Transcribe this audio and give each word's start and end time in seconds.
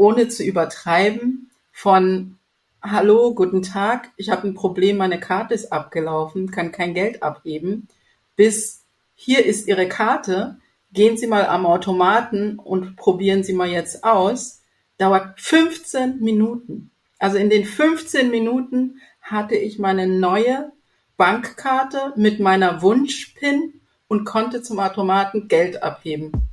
ohne 0.00 0.28
zu 0.28 0.42
übertreiben, 0.42 1.50
von 1.72 2.38
Hallo, 2.80 3.34
guten 3.34 3.60
Tag, 3.60 4.08
ich 4.16 4.30
habe 4.30 4.48
ein 4.48 4.54
Problem, 4.54 4.96
meine 4.96 5.20
Karte 5.20 5.52
ist 5.52 5.74
abgelaufen, 5.74 6.50
kann 6.50 6.72
kein 6.72 6.94
Geld 6.94 7.22
abheben, 7.22 7.86
bis 8.34 8.82
hier 9.14 9.44
ist 9.44 9.68
Ihre 9.68 9.90
Karte, 9.90 10.56
gehen 10.94 11.18
Sie 11.18 11.26
mal 11.26 11.44
am 11.44 11.66
Automaten 11.66 12.58
und 12.58 12.96
probieren 12.96 13.44
Sie 13.44 13.52
mal 13.52 13.68
jetzt 13.68 14.02
aus, 14.02 14.62
dauert 14.96 15.38
15 15.38 16.20
Minuten. 16.20 16.90
Also 17.18 17.36
in 17.36 17.50
den 17.50 17.66
15 17.66 18.30
Minuten 18.30 19.02
hatte 19.20 19.56
ich 19.56 19.78
meine 19.78 20.06
neue 20.06 20.72
Bankkarte 21.18 22.14
mit 22.16 22.40
meiner 22.40 22.80
Wunschpin 22.80 23.82
und 24.08 24.24
konnte 24.24 24.62
zum 24.62 24.78
Automaten 24.78 25.48
Geld 25.48 25.82
abheben. 25.82 26.49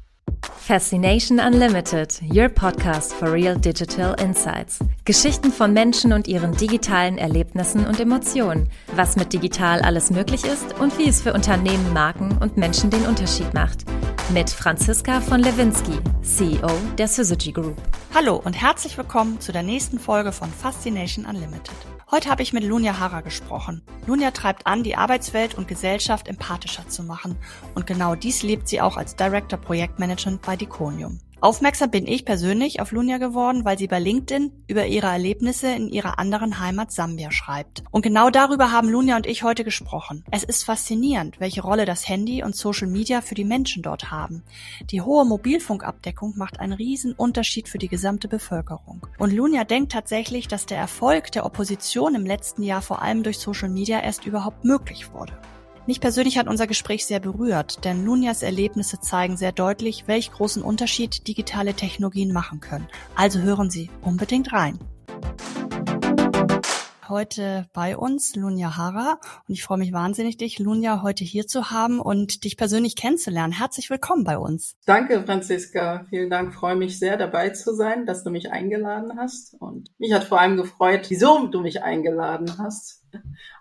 Fascination 0.67 1.39
Unlimited, 1.39 2.19
your 2.29 2.49
podcast 2.49 3.13
for 3.13 3.31
real 3.31 3.55
digital 3.55 4.13
insights. 4.21 4.79
Geschichten 5.05 5.49
von 5.49 5.71
Menschen 5.71 6.11
und 6.11 6.27
ihren 6.27 6.51
digitalen 6.57 7.17
Erlebnissen 7.17 7.87
und 7.87 8.01
Emotionen. 8.01 8.67
Was 8.93 9.15
mit 9.15 9.31
digital 9.31 9.81
alles 9.81 10.11
möglich 10.11 10.43
ist 10.43 10.77
und 10.77 10.97
wie 10.97 11.07
es 11.07 11.21
für 11.21 11.31
Unternehmen, 11.31 11.93
Marken 11.93 12.37
und 12.39 12.57
Menschen 12.57 12.89
den 12.89 13.05
Unterschied 13.05 13.53
macht. 13.53 13.85
Mit 14.33 14.49
Franziska 14.49 15.21
von 15.21 15.39
Lewinsky, 15.39 16.01
CEO 16.21 16.69
der 16.97 17.07
Syzygy 17.07 17.53
Group. 17.53 17.81
Hallo 18.13 18.35
und 18.35 18.51
herzlich 18.51 18.97
willkommen 18.97 19.39
zu 19.39 19.53
der 19.53 19.63
nächsten 19.63 19.99
Folge 19.99 20.33
von 20.33 20.49
Fascination 20.49 21.25
Unlimited. 21.25 21.96
Heute 22.09 22.29
habe 22.29 22.41
ich 22.41 22.53
mit 22.53 22.63
Lunja 22.63 22.99
Hara 22.99 23.19
gesprochen. 23.19 23.81
Lunja 24.05 24.31
treibt 24.31 24.65
an, 24.65 24.81
die 24.81 24.95
Arbeitswelt 24.95 25.55
und 25.55 25.67
Gesellschaft 25.67 26.29
empathischer 26.29 26.87
zu 26.87 27.03
machen. 27.03 27.35
Und 27.75 27.85
genau 27.85 28.15
dies 28.15 28.43
lebt 28.43 28.69
sie 28.69 28.79
auch 28.79 28.95
als 28.95 29.17
Director 29.17 29.59
Projektmanagement 29.59 30.41
bei 30.41 30.55
Diconium. 30.55 31.19
Aufmerksam 31.39 31.91
bin 31.91 32.07
ich 32.07 32.25
persönlich 32.25 32.81
auf 32.81 32.91
Lunja 32.91 33.19
geworden, 33.19 33.63
weil 33.63 33.77
sie 33.77 33.85
bei 33.85 33.99
LinkedIn 33.99 34.51
über 34.67 34.87
ihre 34.87 35.05
Erlebnisse 35.05 35.67
in 35.67 35.87
ihrer 35.87 36.17
anderen 36.17 36.59
Heimat 36.59 36.91
Sambia 36.91 37.31
schreibt. 37.31 37.83
Und 37.91 38.01
genau 38.01 38.31
darüber 38.31 38.71
haben 38.71 38.89
Lunja 38.89 39.15
und 39.15 39.27
ich 39.27 39.43
heute 39.43 39.63
gesprochen. 39.63 40.23
Es 40.31 40.43
ist 40.43 40.63
faszinierend, 40.63 41.39
welche 41.39 41.61
Rolle 41.61 41.85
das 41.85 42.09
Handy 42.09 42.43
und 42.43 42.55
Social 42.55 42.87
Media 42.87 43.21
für 43.21 43.35
die 43.35 43.45
Menschen 43.45 43.83
dort 43.83 44.09
haben. 44.09 44.41
Die 44.89 45.01
hohe 45.01 45.25
Mobilfunkabdeckung 45.25 46.33
macht 46.37 46.59
einen 46.59 46.73
riesen 46.73 47.13
Unterschied 47.13 47.69
für 47.69 47.77
die 47.77 47.87
gesamte 47.87 48.27
Bevölkerung. 48.27 49.05
Und 49.19 49.31
Lunja 49.31 49.63
denkt 49.63 49.91
tatsächlich, 49.91 50.47
dass 50.47 50.65
der 50.65 50.79
Erfolg 50.79 51.31
der 51.33 51.45
Opposition 51.45 52.15
im 52.15 52.25
letzten 52.25 52.63
Jahr 52.63 52.81
vor 52.81 53.03
allem 53.03 53.21
durch 53.21 53.37
Social 53.37 53.69
Media 53.69 54.01
erst 54.01 54.25
überhaupt 54.25 54.65
möglich 54.65 55.13
wurde. 55.13 55.33
Mich 55.87 56.01
persönlich 56.01 56.37
hat 56.37 56.49
unser 56.49 56.67
Gespräch 56.67 57.05
sehr 57.05 57.21
berührt, 57.21 57.85
denn 57.85 58.03
Lunias 58.03 58.43
Erlebnisse 58.43 58.99
zeigen 58.99 59.37
sehr 59.37 59.53
deutlich, 59.53 60.03
welch 60.05 60.33
großen 60.33 60.61
Unterschied 60.61 61.29
digitale 61.29 61.75
Technologien 61.75 62.33
machen 62.33 62.59
können. 62.59 62.89
Also 63.15 63.39
hören 63.39 63.69
Sie 63.69 63.89
unbedingt 64.01 64.51
rein. 64.51 64.79
Heute 67.07 67.67
bei 67.71 67.95
uns 67.95 68.35
Lunja 68.35 68.75
Hara 68.75 69.17
und 69.47 69.53
ich 69.53 69.63
freue 69.63 69.77
mich 69.77 69.93
wahnsinnig, 69.93 70.35
dich 70.35 70.59
Lunja 70.59 71.03
heute 71.03 71.23
hier 71.23 71.47
zu 71.47 71.71
haben 71.71 72.01
und 72.01 72.43
dich 72.43 72.57
persönlich 72.57 72.97
kennenzulernen. 72.97 73.53
Herzlich 73.53 73.89
willkommen 73.89 74.25
bei 74.25 74.37
uns. 74.37 74.75
Danke, 74.85 75.23
Franziska. 75.23 76.05
Vielen 76.09 76.29
Dank. 76.29 76.53
freue 76.53 76.75
mich 76.75 76.99
sehr 76.99 77.15
dabei 77.15 77.51
zu 77.51 77.73
sein, 77.73 78.05
dass 78.05 78.25
du 78.25 78.29
mich 78.29 78.51
eingeladen 78.51 79.13
hast 79.17 79.53
und 79.53 79.89
mich 79.99 80.11
hat 80.11 80.25
vor 80.25 80.41
allem 80.41 80.57
gefreut, 80.57 81.05
wieso 81.07 81.47
du 81.47 81.61
mich 81.61 81.81
eingeladen 81.81 82.57
hast. 82.57 83.05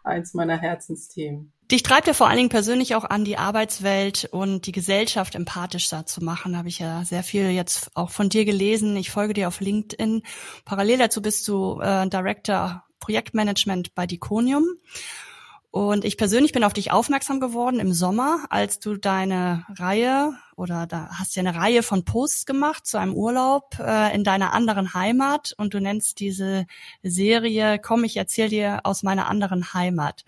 Eins 0.02 0.34
meiner 0.34 0.56
Herzensthemen. 0.56 1.52
Dich 1.70 1.82
treibt 1.82 2.06
ja 2.06 2.12
vor 2.12 2.28
allen 2.28 2.36
Dingen 2.36 2.48
persönlich 2.48 2.94
auch 2.94 3.02
an, 3.02 3.24
die 3.24 3.38
Arbeitswelt 3.38 4.28
und 4.30 4.66
die 4.66 4.72
Gesellschaft 4.72 5.34
empathischer 5.34 6.06
zu 6.06 6.22
machen. 6.22 6.52
Da 6.52 6.58
habe 6.58 6.68
ich 6.68 6.78
ja 6.78 7.04
sehr 7.04 7.24
viel 7.24 7.50
jetzt 7.50 7.90
auch 7.94 8.10
von 8.10 8.28
dir 8.28 8.44
gelesen. 8.44 8.96
Ich 8.96 9.10
folge 9.10 9.34
dir 9.34 9.48
auf 9.48 9.60
LinkedIn. 9.60 10.22
Parallel 10.64 10.98
dazu 10.98 11.20
bist 11.20 11.48
du 11.48 11.80
äh, 11.80 12.08
Director 12.08 12.84
Projektmanagement 13.00 13.96
bei 13.96 14.06
Diconium. 14.06 14.64
Und 15.72 16.04
ich 16.04 16.16
persönlich 16.16 16.52
bin 16.52 16.64
auf 16.64 16.72
dich 16.72 16.92
aufmerksam 16.92 17.40
geworden 17.40 17.80
im 17.80 17.92
Sommer, 17.92 18.46
als 18.48 18.78
du 18.78 18.96
deine 18.96 19.66
Reihe 19.68 20.34
oder 20.56 20.86
da 20.86 21.10
hast 21.12 21.36
ja 21.36 21.40
eine 21.40 21.54
Reihe 21.54 21.82
von 21.82 22.04
Posts 22.04 22.46
gemacht 22.46 22.86
zu 22.86 22.96
einem 22.96 23.12
Urlaub 23.12 23.76
äh, 23.80 24.14
in 24.14 24.24
deiner 24.24 24.54
anderen 24.54 24.94
Heimat 24.94 25.52
und 25.58 25.74
du 25.74 25.80
nennst 25.80 26.20
diese 26.20 26.64
Serie 27.02 27.78
Komm, 27.78 28.04
ich 28.04 28.16
erzähle 28.16 28.48
dir 28.48 28.80
aus 28.84 29.02
meiner 29.02 29.28
anderen 29.28 29.74
Heimat. 29.74 30.24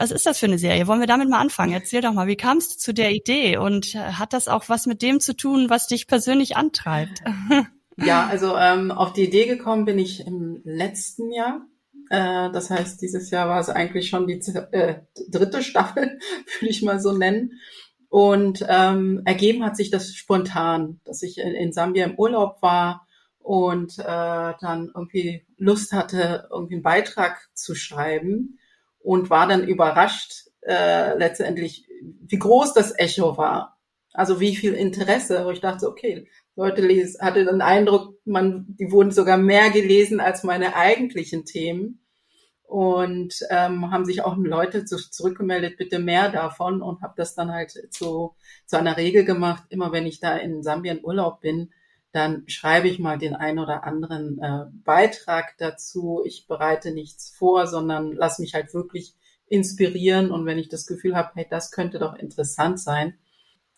Was 0.00 0.12
ist 0.12 0.24
das 0.24 0.38
für 0.38 0.46
eine 0.46 0.56
Serie? 0.56 0.86
Wollen 0.86 1.00
wir 1.00 1.06
damit 1.06 1.28
mal 1.28 1.40
anfangen? 1.40 1.74
Erzähl 1.74 2.00
doch 2.00 2.14
mal, 2.14 2.26
wie 2.26 2.36
kamst 2.36 2.72
du 2.72 2.78
zu 2.78 2.94
der 2.94 3.10
Idee 3.12 3.58
und 3.58 3.94
äh, 3.94 3.98
hat 3.98 4.32
das 4.32 4.48
auch 4.48 4.70
was 4.70 4.86
mit 4.86 5.02
dem 5.02 5.20
zu 5.20 5.36
tun, 5.36 5.68
was 5.68 5.88
dich 5.88 6.06
persönlich 6.06 6.56
antreibt? 6.56 7.22
Ja, 8.02 8.26
also 8.28 8.56
ähm, 8.56 8.92
auf 8.92 9.12
die 9.12 9.24
Idee 9.24 9.44
gekommen 9.44 9.84
bin 9.84 9.98
ich 9.98 10.26
im 10.26 10.62
letzten 10.64 11.30
Jahr. 11.32 11.66
Äh, 12.08 12.50
das 12.50 12.70
heißt, 12.70 13.02
dieses 13.02 13.30
Jahr 13.30 13.46
war 13.50 13.60
es 13.60 13.68
eigentlich 13.68 14.08
schon 14.08 14.26
die 14.26 14.40
äh, 14.72 15.02
dritte 15.28 15.62
Staffel, 15.62 16.18
würde 16.60 16.70
ich 16.70 16.80
mal 16.80 16.98
so 16.98 17.12
nennen. 17.12 17.60
Und 18.08 18.64
ähm, 18.66 19.20
ergeben 19.26 19.62
hat 19.66 19.76
sich 19.76 19.90
das 19.90 20.14
spontan, 20.14 21.00
dass 21.04 21.22
ich 21.22 21.36
in, 21.36 21.52
in 21.52 21.74
Sambia 21.74 22.06
im 22.06 22.18
Urlaub 22.18 22.62
war 22.62 23.06
und 23.38 23.98
äh, 23.98 24.54
dann 24.60 24.90
irgendwie 24.94 25.44
Lust 25.58 25.92
hatte, 25.92 26.48
irgendwie 26.50 26.76
einen 26.76 26.82
Beitrag 26.82 27.50
zu 27.52 27.74
schreiben 27.74 28.59
und 29.02 29.30
war 29.30 29.46
dann 29.46 29.66
überrascht 29.66 30.48
äh, 30.62 31.16
letztendlich, 31.16 31.86
wie 32.02 32.38
groß 32.38 32.74
das 32.74 32.96
Echo 32.98 33.36
war. 33.36 33.78
Also 34.12 34.40
wie 34.40 34.56
viel 34.56 34.74
Interesse, 34.74 35.44
wo 35.44 35.50
ich 35.50 35.60
dachte, 35.60 35.88
okay, 35.88 36.28
Leute 36.56 36.82
lesen, 36.82 37.20
hatte 37.20 37.44
den 37.44 37.62
Eindruck, 37.62 38.18
man, 38.24 38.66
die 38.68 38.90
wurden 38.90 39.12
sogar 39.12 39.36
mehr 39.36 39.70
gelesen 39.70 40.20
als 40.20 40.42
meine 40.42 40.74
eigentlichen 40.74 41.44
Themen 41.44 42.00
und 42.64 43.34
ähm, 43.50 43.90
haben 43.90 44.04
sich 44.04 44.22
auch 44.22 44.36
Leute 44.36 44.84
zu, 44.84 44.96
zurückgemeldet, 44.96 45.76
bitte 45.76 45.98
mehr 45.98 46.30
davon 46.30 46.82
und 46.82 47.02
habe 47.02 47.14
das 47.16 47.34
dann 47.34 47.52
halt 47.52 47.72
zu, 47.90 48.34
zu 48.66 48.78
einer 48.78 48.96
Regel 48.96 49.24
gemacht, 49.24 49.64
immer 49.70 49.92
wenn 49.92 50.06
ich 50.06 50.20
da 50.20 50.36
in 50.36 50.62
Sambia 50.62 50.92
in 50.92 51.04
Urlaub 51.04 51.40
bin, 51.40 51.72
dann 52.12 52.44
schreibe 52.48 52.88
ich 52.88 52.98
mal 52.98 53.18
den 53.18 53.34
ein 53.34 53.58
oder 53.58 53.84
anderen 53.84 54.38
äh, 54.40 54.66
Beitrag 54.84 55.54
dazu. 55.58 56.22
Ich 56.24 56.46
bereite 56.46 56.92
nichts 56.92 57.30
vor, 57.30 57.66
sondern 57.66 58.12
lass 58.12 58.38
mich 58.38 58.54
halt 58.54 58.74
wirklich 58.74 59.14
inspirieren. 59.46 60.30
Und 60.30 60.46
wenn 60.46 60.58
ich 60.58 60.68
das 60.68 60.86
Gefühl 60.86 61.16
habe, 61.16 61.30
hey, 61.34 61.46
das 61.48 61.70
könnte 61.70 61.98
doch 61.98 62.14
interessant 62.14 62.80
sein, 62.80 63.14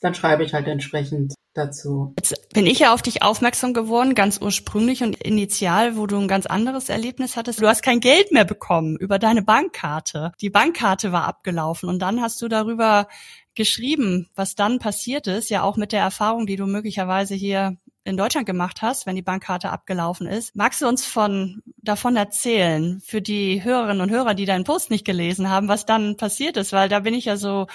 dann 0.00 0.14
schreibe 0.14 0.44
ich 0.44 0.54
halt 0.54 0.66
entsprechend 0.66 1.34
dazu. 1.54 2.14
Jetzt 2.18 2.48
bin 2.54 2.66
ich 2.66 2.80
ja 2.80 2.94
auf 2.94 3.02
dich 3.02 3.22
aufmerksam 3.22 3.74
geworden, 3.74 4.14
ganz 4.14 4.40
ursprünglich 4.40 5.02
und 5.02 5.22
initial, 5.22 5.96
wo 5.96 6.06
du 6.06 6.18
ein 6.18 6.28
ganz 6.28 6.46
anderes 6.46 6.88
Erlebnis 6.88 7.36
hattest. 7.36 7.60
Du 7.60 7.68
hast 7.68 7.82
kein 7.82 8.00
Geld 8.00 8.32
mehr 8.32 8.44
bekommen 8.44 8.96
über 8.96 9.18
deine 9.18 9.42
Bankkarte. 9.42 10.32
Die 10.40 10.50
Bankkarte 10.50 11.12
war 11.12 11.24
abgelaufen 11.24 11.88
und 11.88 12.00
dann 12.00 12.20
hast 12.22 12.40
du 12.40 12.48
darüber 12.48 13.08
geschrieben, 13.54 14.28
was 14.34 14.54
dann 14.54 14.78
passiert 14.78 15.26
ist, 15.26 15.50
ja 15.50 15.62
auch 15.62 15.76
mit 15.76 15.92
der 15.92 16.00
Erfahrung, 16.00 16.46
die 16.46 16.56
du 16.56 16.66
möglicherweise 16.66 17.34
hier 17.34 17.76
in 18.04 18.16
Deutschland 18.16 18.46
gemacht 18.46 18.82
hast, 18.82 19.06
wenn 19.06 19.16
die 19.16 19.22
Bankkarte 19.22 19.70
abgelaufen 19.70 20.26
ist. 20.26 20.56
Magst 20.56 20.82
du 20.82 20.88
uns 20.88 21.06
von, 21.06 21.62
davon 21.78 22.16
erzählen, 22.16 23.00
für 23.00 23.22
die 23.22 23.62
Hörerinnen 23.62 24.00
und 24.00 24.10
Hörer, 24.10 24.34
die 24.34 24.44
deinen 24.44 24.64
Post 24.64 24.90
nicht 24.90 25.04
gelesen 25.04 25.48
haben, 25.48 25.68
was 25.68 25.86
dann 25.86 26.16
passiert 26.16 26.56
ist? 26.56 26.72
Weil 26.72 26.88
da 26.88 27.00
bin 27.00 27.14
ich 27.14 27.26
ja 27.26 27.36
so 27.36 27.66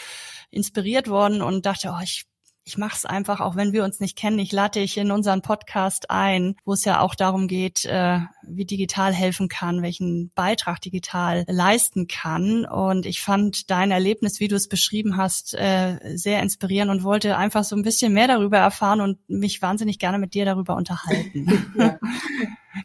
inspiriert 0.51 1.09
worden 1.09 1.41
und 1.41 1.65
dachte, 1.65 1.93
oh, 1.93 2.01
ich 2.03 2.25
ich 2.67 2.77
mache 2.77 2.97
es 2.97 3.05
einfach, 3.05 3.39
auch 3.39 3.55
wenn 3.55 3.71
wir 3.71 3.85
uns 3.85 4.01
nicht 4.01 4.17
kennen. 4.17 4.39
Ich 4.39 4.51
lade 4.51 4.81
dich 4.81 4.97
in 4.97 5.09
unseren 5.09 5.41
Podcast 5.41 6.11
ein, 6.11 6.57
wo 6.65 6.73
es 6.73 6.83
ja 6.83 6.99
auch 6.99 7.15
darum 7.15 7.47
geht, 7.47 7.85
äh, 7.85 8.19
wie 8.43 8.65
digital 8.65 9.13
helfen 9.13 9.47
kann, 9.47 9.81
welchen 9.81 10.31
Beitrag 10.35 10.81
digital 10.81 11.45
leisten 11.47 12.07
kann. 12.07 12.65
Und 12.65 13.05
ich 13.05 13.21
fand 13.21 13.71
dein 13.71 13.91
Erlebnis, 13.91 14.41
wie 14.41 14.49
du 14.49 14.57
es 14.57 14.67
beschrieben 14.67 15.15
hast, 15.15 15.53
äh, 15.53 15.97
sehr 16.17 16.41
inspirierend 16.41 16.91
und 16.91 17.03
wollte 17.03 17.37
einfach 17.37 17.63
so 17.63 17.77
ein 17.77 17.83
bisschen 17.83 18.11
mehr 18.11 18.27
darüber 18.27 18.57
erfahren 18.57 18.99
und 18.99 19.17
mich 19.29 19.61
wahnsinnig 19.61 19.97
gerne 19.97 20.19
mit 20.19 20.33
dir 20.33 20.43
darüber 20.43 20.75
unterhalten. 20.75 21.47
Ja. 21.77 21.99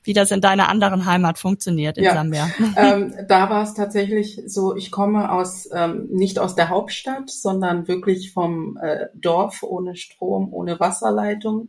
Wie 0.04 0.12
das 0.12 0.30
in 0.30 0.40
deiner 0.40 0.68
anderen 0.68 1.06
Heimat 1.06 1.38
funktioniert 1.38 1.98
in 1.98 2.04
ja, 2.04 2.14
Sambia. 2.14 2.50
Ähm, 2.76 3.14
da 3.28 3.50
war 3.50 3.62
es 3.62 3.74
tatsächlich 3.74 4.40
so, 4.46 4.74
ich 4.74 4.90
komme 4.90 5.30
aus 5.30 5.68
ähm, 5.72 6.08
nicht 6.10 6.38
aus 6.38 6.54
der 6.54 6.68
Hauptstadt, 6.68 7.30
sondern 7.30 7.86
wirklich 7.86 8.32
vom 8.32 8.78
äh, 8.80 9.06
Dorf 9.14 9.62
ohne 9.62 9.94
Strom, 9.96 10.52
ohne 10.52 10.80
Wasserleitung. 10.80 11.68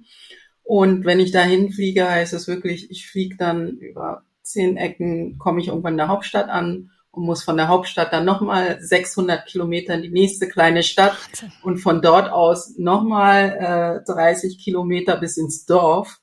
Und 0.63 1.05
wenn 1.05 1.19
ich 1.19 1.31
dahin 1.31 1.71
fliege, 1.71 2.09
heißt 2.09 2.33
es 2.33 2.47
wirklich, 2.47 2.89
ich 2.89 3.07
fliege 3.07 3.35
dann 3.37 3.77
über 3.77 4.23
zehn 4.43 4.77
Ecken, 4.77 5.37
komme 5.37 5.59
ich 5.59 5.67
irgendwann 5.67 5.93
in 5.93 5.97
der 5.97 6.07
Hauptstadt 6.07 6.49
an 6.49 6.91
und 7.11 7.25
muss 7.25 7.43
von 7.43 7.57
der 7.57 7.67
Hauptstadt 7.67 8.11
dann 8.11 8.25
nochmal 8.25 8.77
600 8.81 9.45
Kilometer 9.45 9.93
in 9.93 10.01
die 10.01 10.09
nächste 10.09 10.47
kleine 10.47 10.83
Stadt 10.83 11.15
und 11.61 11.77
von 11.77 12.01
dort 12.01 12.31
aus 12.31 12.77
nochmal 12.77 14.01
äh, 14.07 14.11
30 14.11 14.57
Kilometer 14.57 15.17
bis 15.17 15.37
ins 15.37 15.65
Dorf. 15.65 16.19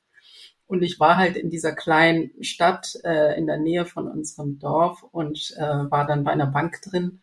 Und 0.71 0.83
ich 0.83 1.01
war 1.01 1.17
halt 1.17 1.37
in 1.37 1.51
dieser 1.51 1.73
kleinen 1.73 2.31
Stadt 2.45 2.97
äh, 3.03 3.37
in 3.37 3.49
der 3.49 3.57
Nähe 3.57 3.87
von 3.87 4.07
unserem 4.07 4.61
Dorf 4.61 5.03
und 5.03 5.53
äh, 5.57 5.63
war 5.91 6.07
dann 6.07 6.23
bei 6.23 6.31
einer 6.31 6.47
Bank 6.47 6.81
drin 6.83 7.19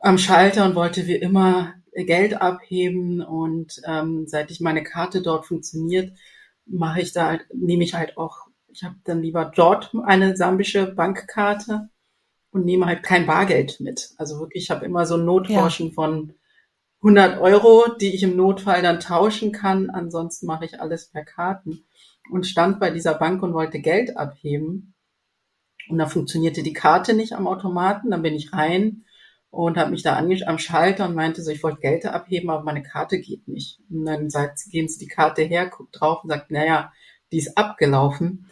am 0.00 0.18
Schalter 0.18 0.64
und 0.64 0.74
wollte 0.74 1.06
wie 1.06 1.14
immer 1.14 1.74
Geld 1.94 2.34
abheben. 2.34 3.22
Und 3.22 3.80
ähm, 3.86 4.26
seit 4.26 4.50
ich 4.50 4.60
meine 4.60 4.82
Karte 4.82 5.22
dort 5.22 5.46
funktioniert, 5.46 6.18
mache 6.66 7.00
ich 7.00 7.12
da 7.12 7.28
halt, 7.28 7.46
nehme 7.54 7.84
ich 7.84 7.94
halt 7.94 8.18
auch, 8.18 8.48
ich 8.66 8.82
habe 8.82 8.96
dann 9.04 9.22
lieber 9.22 9.52
dort 9.54 9.94
eine 10.04 10.36
sambische 10.36 10.86
Bankkarte 10.86 11.90
und 12.50 12.64
nehme 12.64 12.86
halt 12.86 13.04
kein 13.04 13.24
Bargeld 13.24 13.78
mit. 13.78 14.10
Also 14.16 14.40
wirklich, 14.40 14.64
ich 14.64 14.70
habe 14.72 14.84
immer 14.84 15.06
so 15.06 15.14
ein 15.14 15.24
Notgroschen 15.24 15.90
ja. 15.90 15.92
von 15.92 16.34
100 17.02 17.38
Euro, 17.40 17.94
die 18.00 18.12
ich 18.16 18.24
im 18.24 18.34
Notfall 18.34 18.82
dann 18.82 18.98
tauschen 18.98 19.52
kann. 19.52 19.90
Ansonsten 19.90 20.46
mache 20.46 20.64
ich 20.64 20.80
alles 20.80 21.06
per 21.06 21.24
Karten 21.24 21.84
und 22.30 22.46
stand 22.46 22.80
bei 22.80 22.90
dieser 22.90 23.14
Bank 23.14 23.42
und 23.42 23.54
wollte 23.54 23.80
Geld 23.80 24.16
abheben. 24.16 24.94
Und 25.88 25.98
da 25.98 26.06
funktionierte 26.06 26.62
die 26.62 26.72
Karte 26.72 27.14
nicht 27.14 27.34
am 27.34 27.46
Automaten. 27.46 28.10
Dann 28.10 28.22
bin 28.22 28.34
ich 28.34 28.52
rein 28.52 29.04
und 29.50 29.76
habe 29.76 29.90
mich 29.90 30.02
da 30.02 30.14
angesch 30.16 30.42
am 30.42 30.58
Schalter 30.58 31.06
und 31.06 31.14
meinte 31.14 31.42
so, 31.42 31.50
ich 31.50 31.62
wollte 31.62 31.80
Geld 31.80 32.06
abheben, 32.06 32.50
aber 32.50 32.64
meine 32.64 32.82
Karte 32.82 33.20
geht 33.20 33.46
nicht. 33.48 33.80
Und 33.90 34.04
dann 34.04 34.30
sagt 34.30 34.58
sie, 34.58 34.70
geben 34.70 34.88
Sie 34.88 34.98
die 34.98 35.08
Karte 35.08 35.42
her, 35.42 35.68
guckt 35.68 36.00
drauf 36.00 36.24
und 36.24 36.30
sagt, 36.30 36.50
naja, 36.50 36.92
die 37.30 37.38
ist 37.38 37.56
abgelaufen. 37.56 38.50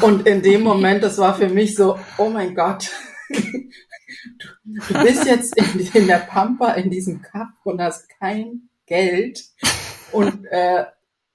Und 0.00 0.26
in 0.26 0.42
dem 0.42 0.62
Moment, 0.62 1.02
das 1.02 1.18
war 1.18 1.34
für 1.34 1.48
mich 1.48 1.74
so, 1.74 1.98
oh 2.18 2.30
mein 2.30 2.54
Gott, 2.54 2.90
du 3.28 5.02
bist 5.02 5.26
jetzt 5.26 5.56
in, 5.56 5.80
in 5.94 6.06
der 6.06 6.18
Pampa 6.18 6.72
in 6.72 6.90
diesem 6.90 7.22
Cup 7.22 7.48
und 7.64 7.80
hast 7.80 8.08
kein 8.18 8.68
Geld 8.86 9.42
und 10.12 10.44
äh, 10.46 10.84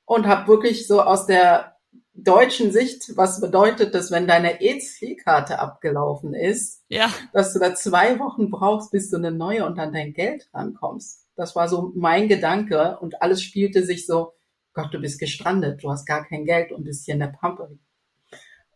und 0.06 0.28
habe 0.28 0.48
wirklich 0.48 0.88
so 0.88 1.02
aus 1.02 1.26
der 1.26 1.76
deutschen 2.14 2.72
Sicht, 2.72 3.18
was 3.18 3.42
bedeutet 3.42 3.94
das, 3.94 4.10
wenn 4.10 4.28
deine 4.28 4.62
EC-Karte 4.62 5.60
abgelaufen 5.60 6.34
ist, 6.34 6.84
ja. 6.88 7.10
dass 7.34 7.54
du 7.54 7.60
da 7.60 7.76
zwei 7.76 8.20
Wochen 8.20 8.50
brauchst, 8.50 8.92
bis 8.92 9.10
du 9.10 9.18
eine 9.18 9.32
neue 9.32 9.66
und 9.66 9.78
an 9.80 9.92
dein 9.92 10.14
Geld 10.14 10.50
rankommst. 10.54 11.26
Das 11.36 11.56
war 11.56 11.68
so 11.68 11.92
mein 11.96 12.30
Gedanke 12.30 12.98
und 13.02 13.22
alles 13.22 13.42
spielte 13.42 13.86
sich 13.86 14.06
so, 14.06 14.34
Gott, 14.74 14.94
du 14.94 15.00
bist 15.00 15.20
gestrandet, 15.20 15.84
du 15.84 15.92
hast 15.92 16.06
gar 16.06 16.26
kein 16.26 16.46
Geld 16.46 16.72
und 16.72 16.86
bist 16.86 17.06
hier 17.06 17.16
in 17.16 17.20
der 17.20 17.28
Pampa. 17.28 17.70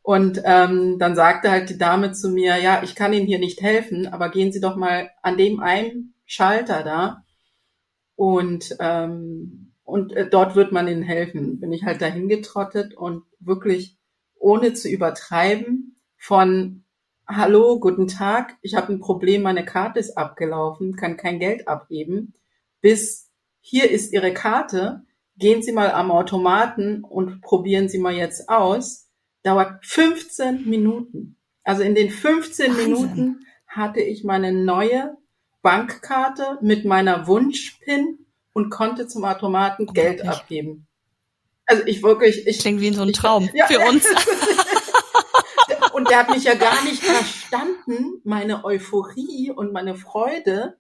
Und 0.02 0.42
ähm, 0.44 0.98
dann 0.98 1.16
sagte 1.16 1.52
halt 1.52 1.70
die 1.70 1.78
Dame 1.78 2.12
zu 2.12 2.30
mir, 2.30 2.58
ja, 2.58 2.82
ich 2.84 2.96
kann 2.96 3.14
Ihnen 3.14 3.28
hier 3.28 3.40
nicht 3.40 3.62
helfen, 3.62 4.08
aber 4.08 4.30
gehen 4.30 4.52
Sie 4.52 4.60
doch 4.60 4.75
mal 4.75 5.12
an 5.22 5.38
dem 5.38 5.60
einen 5.60 6.16
Schalter 6.25 6.84
da 6.84 7.24
und 8.16 8.75
ähm, 8.80 9.69
und 9.89 10.13
äh, 10.13 10.30
dort 10.30 10.56
wird 10.56 10.71
man 10.71 10.88
Ihnen 10.88 11.03
helfen. 11.03 11.59
Bin 11.59 11.74
ich 11.74 11.83
halt 11.83 12.01
dahin 12.01 12.27
getrottet 12.27 12.95
und 12.95 13.24
wirklich 13.39 13.97
ohne 14.36 14.74
zu 14.74 14.88
übertreiben 14.88 16.00
von 16.18 16.86
Hallo, 17.27 17.80
guten 17.80 18.07
Tag, 18.07 18.57
ich 18.63 18.75
habe 18.75 18.91
ein 18.91 19.00
Problem, 19.00 19.44
meine 19.44 19.63
Karte 19.63 20.00
ist 20.00 20.18
abgelaufen, 20.18 20.95
kann 20.95 21.15
kein 21.15 21.39
Geld 21.39 21.68
abheben, 21.68 22.33
bis 22.81 23.30
hier 23.59 23.91
ist 23.91 24.13
Ihre 24.13 24.33
Karte, 24.33 25.03
gehen 25.38 25.62
Sie 25.62 25.71
mal 25.71 25.91
am 25.91 26.09
Automaten 26.09 27.03
und 27.03 27.41
probieren 27.41 27.88
Sie 27.88 28.00
mal 28.00 28.15
jetzt 28.15 28.50
aus 28.50 29.09
dauert 29.44 29.86
15 29.86 30.69
Minuten. 30.69 31.38
Also 31.63 31.83
in 31.83 31.95
den 31.95 32.09
15 32.09 32.71
Wahnsinn. 32.71 32.91
Minuten 32.91 33.45
hatte 33.68 34.01
ich 34.01 34.24
meine 34.24 34.51
neue 34.51 35.15
Bankkarte 35.62 36.57
mit 36.62 36.86
meiner 36.86 37.27
Wunschpin 37.27 38.19
und 38.54 38.69
konnte 38.69 39.07
zum 39.07 39.25
Automaten 39.25 39.86
oh, 39.90 39.94
Geld 39.94 40.24
nicht. 40.24 40.30
abgeben. 40.30 40.88
Also 41.66 41.84
ich 41.86 42.01
wirklich, 42.01 42.48
ich 42.48 42.60
klingt 42.60 42.81
wie 42.81 42.94
so 42.94 43.04
ein 43.04 43.13
Traum 43.13 43.44
ich, 43.44 43.54
ja, 43.54 43.68
für 43.68 43.80
uns. 43.80 44.04
und 45.94 46.10
der 46.10 46.19
hat 46.19 46.30
mich 46.30 46.44
ja 46.44 46.56
gar 46.56 46.84
nicht 46.84 47.04
verstanden, 47.04 48.22
meine 48.24 48.66
Euphorie 48.66 49.51
und 49.51 49.72
meine 49.72 49.96
Freude, 49.96 50.78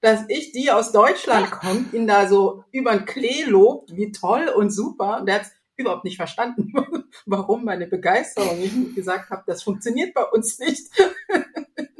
dass 0.00 0.24
ich, 0.28 0.52
die 0.52 0.70
aus 0.70 0.90
Deutschland 0.90 1.50
kommt, 1.50 1.92
ihn 1.92 2.06
da 2.06 2.28
so 2.28 2.64
über 2.72 2.92
den 2.92 3.04
Klee 3.04 3.44
lobt, 3.44 3.94
wie 3.94 4.10
toll 4.10 4.48
und 4.48 4.70
super. 4.70 5.20
Und 5.20 5.26
der 5.26 5.36
hat 5.36 5.46
überhaupt 5.76 6.04
nicht 6.04 6.16
verstanden, 6.16 6.72
warum 7.26 7.64
meine 7.64 7.86
Begeisterung. 7.86 8.58
Ich 8.60 8.94
gesagt 8.94 9.30
habe, 9.30 9.44
das 9.46 9.62
funktioniert 9.62 10.14
bei 10.14 10.24
uns 10.24 10.58
nicht. 10.58 10.88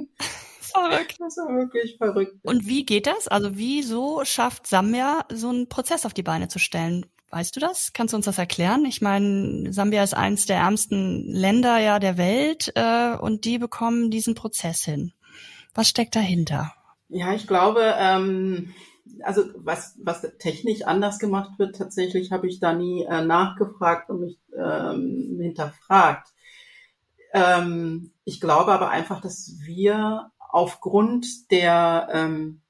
Verrückt. 0.73 1.17
Das 1.19 1.37
war 1.37 1.49
wirklich 1.57 1.97
verrückt. 1.99 2.37
Und 2.43 2.67
wie 2.67 2.85
geht 2.85 3.07
das? 3.07 3.29
Also 3.29 3.51
wieso 3.57 4.25
schafft 4.25 4.67
Sambia 4.67 5.25
so 5.33 5.49
einen 5.49 5.69
Prozess 5.69 6.07
auf 6.07 6.15
die 6.15 6.23
Beine 6.23 6.49
zu 6.49 6.59
stellen? 6.59 7.07
Weißt 7.31 7.57
du 7.57 7.61
das? 7.61 7.93
Kannst 7.95 8.13
du 8.13 8.17
uns 8.17 8.27
das 8.27 8.37
erklären? 8.37 8.85
Ich 8.85 9.01
meine, 9.01 9.73
Sambia 9.73 10.03
ist 10.03 10.15
eines 10.15 10.45
der 10.45 10.59
ärmsten 10.59 11.25
Länder 11.33 11.79
ja 11.79 11.99
der 11.99 12.19
Welt 12.19 12.73
äh, 12.75 13.17
und 13.17 13.47
die 13.47 13.59
bekommen 13.59 14.11
diesen 14.11 14.35
Prozess 14.35 14.85
hin. 14.85 15.13
Was 15.75 15.89
steckt 15.89 16.15
dahinter? 16.15 16.73
Ja, 17.09 17.33
ich 17.33 17.47
glaube, 17.47 17.95
ähm, 17.99 18.75
also 19.23 19.45
was, 19.57 19.99
was 20.03 20.23
technisch 20.39 20.83
anders 20.83 21.19
gemacht 21.19 21.59
wird, 21.59 21.77
tatsächlich 21.77 22.33
habe 22.33 22.49
ich 22.49 22.61
da 22.61 22.75
nie 22.75 23.05
äh, 23.05 23.25
nachgefragt 23.25 24.11
und 24.11 24.21
mich 24.21 24.39
ähm, 24.57 25.39
hinterfragt. 25.41 26.29
Ähm, 27.33 28.13
ich 28.25 28.41
glaube 28.41 28.73
aber 28.73 28.91
einfach, 28.91 29.21
dass 29.21 29.57
wir 29.65 30.31
aufgrund 30.53 31.51
der 31.51 32.09
ähm, 32.13 32.61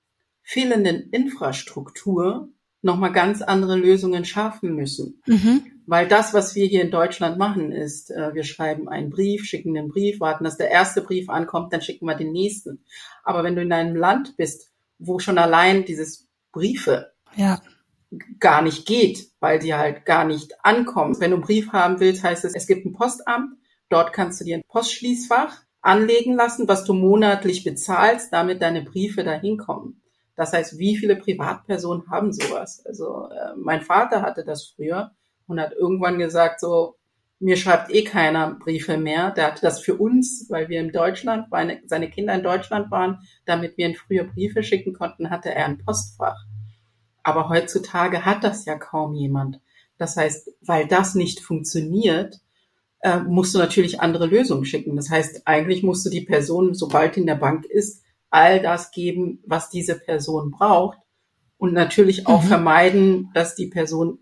fehlenden 0.42 1.10
Infrastruktur 1.10 2.48
nochmal 2.80 3.12
ganz 3.12 3.42
andere 3.42 3.76
Lösungen 3.76 4.24
schaffen 4.24 4.74
müssen. 4.74 5.22
Mhm. 5.26 5.66
Weil 5.86 6.06
das, 6.08 6.32
was 6.32 6.54
wir 6.54 6.66
hier 6.66 6.82
in 6.82 6.90
Deutschland 6.90 7.38
machen, 7.38 7.72
ist, 7.72 8.10
äh, 8.10 8.34
wir 8.34 8.44
schreiben 8.44 8.88
einen 8.88 9.10
Brief, 9.10 9.44
schicken 9.44 9.74
den 9.74 9.88
Brief, 9.88 10.20
warten, 10.20 10.44
dass 10.44 10.56
der 10.56 10.70
erste 10.70 11.02
Brief 11.02 11.28
ankommt, 11.28 11.72
dann 11.72 11.82
schicken 11.82 12.06
wir 12.06 12.14
den 12.14 12.32
nächsten. 12.32 12.84
Aber 13.24 13.44
wenn 13.44 13.56
du 13.56 13.62
in 13.62 13.72
einem 13.72 13.96
Land 13.96 14.36
bist, 14.36 14.70
wo 14.98 15.18
schon 15.18 15.38
allein 15.38 15.84
dieses 15.84 16.28
Briefe 16.52 17.12
ja. 17.36 17.60
gar 18.38 18.62
nicht 18.62 18.86
geht, 18.86 19.28
weil 19.40 19.58
die 19.58 19.74
halt 19.74 20.06
gar 20.06 20.24
nicht 20.24 20.52
ankommen. 20.64 21.18
Wenn 21.18 21.30
du 21.30 21.36
einen 21.38 21.44
Brief 21.44 21.72
haben 21.72 21.98
willst, 21.98 22.22
heißt 22.22 22.44
es, 22.44 22.54
es 22.54 22.68
gibt 22.68 22.86
ein 22.86 22.92
Postamt, 22.92 23.56
dort 23.88 24.12
kannst 24.12 24.40
du 24.40 24.44
dir 24.44 24.56
ein 24.56 24.64
Postschließfach 24.68 25.62
anlegen 25.82 26.34
lassen, 26.34 26.68
was 26.68 26.84
du 26.84 26.94
monatlich 26.94 27.64
bezahlst, 27.64 28.32
damit 28.32 28.62
deine 28.62 28.82
Briefe 28.82 29.24
dahin 29.24 29.58
kommen. 29.58 30.00
Das 30.36 30.52
heißt, 30.52 30.78
wie 30.78 30.96
viele 30.96 31.16
Privatpersonen 31.16 32.10
haben 32.10 32.32
sowas? 32.32 32.84
Also 32.86 33.28
äh, 33.28 33.54
mein 33.56 33.82
Vater 33.82 34.22
hatte 34.22 34.44
das 34.44 34.66
früher 34.74 35.10
und 35.46 35.60
hat 35.60 35.72
irgendwann 35.72 36.18
gesagt, 36.18 36.60
so 36.60 36.96
mir 37.42 37.56
schreibt 37.56 37.90
eh 37.90 38.04
keiner 38.04 38.54
Briefe 38.54 38.96
mehr. 38.96 39.32
Der 39.32 39.48
hatte 39.48 39.62
das 39.62 39.80
für 39.80 39.96
uns, 39.96 40.46
weil 40.48 40.68
wir 40.68 40.80
in 40.80 40.92
Deutschland, 40.92 41.50
weil 41.50 41.82
seine 41.86 42.08
Kinder 42.08 42.34
in 42.34 42.44
Deutschland 42.44 42.90
waren, 42.92 43.18
damit 43.44 43.76
wir 43.76 43.88
ihn 43.88 43.96
früher 43.96 44.24
Briefe 44.24 44.62
schicken 44.62 44.94
konnten, 44.94 45.28
hatte 45.28 45.52
er 45.52 45.66
ein 45.66 45.78
Postfach. 45.78 46.38
Aber 47.24 47.48
heutzutage 47.48 48.24
hat 48.24 48.44
das 48.44 48.64
ja 48.64 48.76
kaum 48.76 49.14
jemand. 49.14 49.60
Das 49.98 50.16
heißt, 50.16 50.52
weil 50.60 50.86
das 50.86 51.16
nicht 51.16 51.40
funktioniert, 51.40 52.40
äh, 53.02 53.18
musst 53.18 53.54
du 53.54 53.58
natürlich 53.58 54.00
andere 54.00 54.26
Lösungen 54.26 54.64
schicken. 54.64 54.96
Das 54.96 55.10
heißt, 55.10 55.42
eigentlich 55.46 55.82
musst 55.82 56.06
du 56.06 56.10
die 56.10 56.22
Person, 56.22 56.74
sobald 56.74 57.16
in 57.16 57.26
der 57.26 57.34
Bank 57.34 57.64
ist, 57.64 58.02
all 58.30 58.62
das 58.62 58.90
geben, 58.92 59.42
was 59.46 59.68
diese 59.68 59.98
Person 59.98 60.50
braucht 60.50 60.98
und 61.58 61.74
natürlich 61.74 62.26
auch 62.26 62.42
mhm. 62.42 62.48
vermeiden, 62.48 63.30
dass 63.34 63.54
die 63.54 63.66
Person 63.66 64.18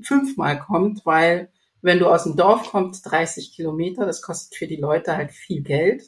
fünfmal 0.00 0.58
kommt, 0.58 1.06
weil 1.06 1.50
wenn 1.80 1.98
du 1.98 2.06
aus 2.06 2.24
dem 2.24 2.36
Dorf 2.36 2.70
kommst, 2.70 3.10
30 3.10 3.52
Kilometer, 3.54 4.06
das 4.06 4.22
kostet 4.22 4.56
für 4.56 4.66
die 4.66 4.76
Leute 4.76 5.16
halt 5.16 5.32
viel 5.32 5.62
Geld. 5.62 6.02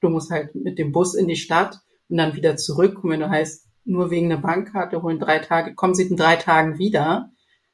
Du 0.00 0.10
musst 0.10 0.30
halt 0.30 0.54
mit 0.54 0.78
dem 0.78 0.92
Bus 0.92 1.14
in 1.14 1.28
die 1.28 1.36
Stadt 1.36 1.80
und 2.08 2.18
dann 2.18 2.36
wieder 2.36 2.56
zurück. 2.56 3.02
Und 3.02 3.10
wenn 3.10 3.20
du 3.20 3.30
heißt, 3.30 3.66
nur 3.84 4.10
wegen 4.10 4.30
einer 4.30 4.40
Bankkarte 4.40 5.02
holen 5.02 5.18
drei 5.18 5.38
Tage, 5.38 5.74
kommen 5.74 5.94
sie 5.94 6.04
in 6.04 6.16
drei 6.16 6.36
Tagen 6.36 6.78
wieder, 6.78 7.30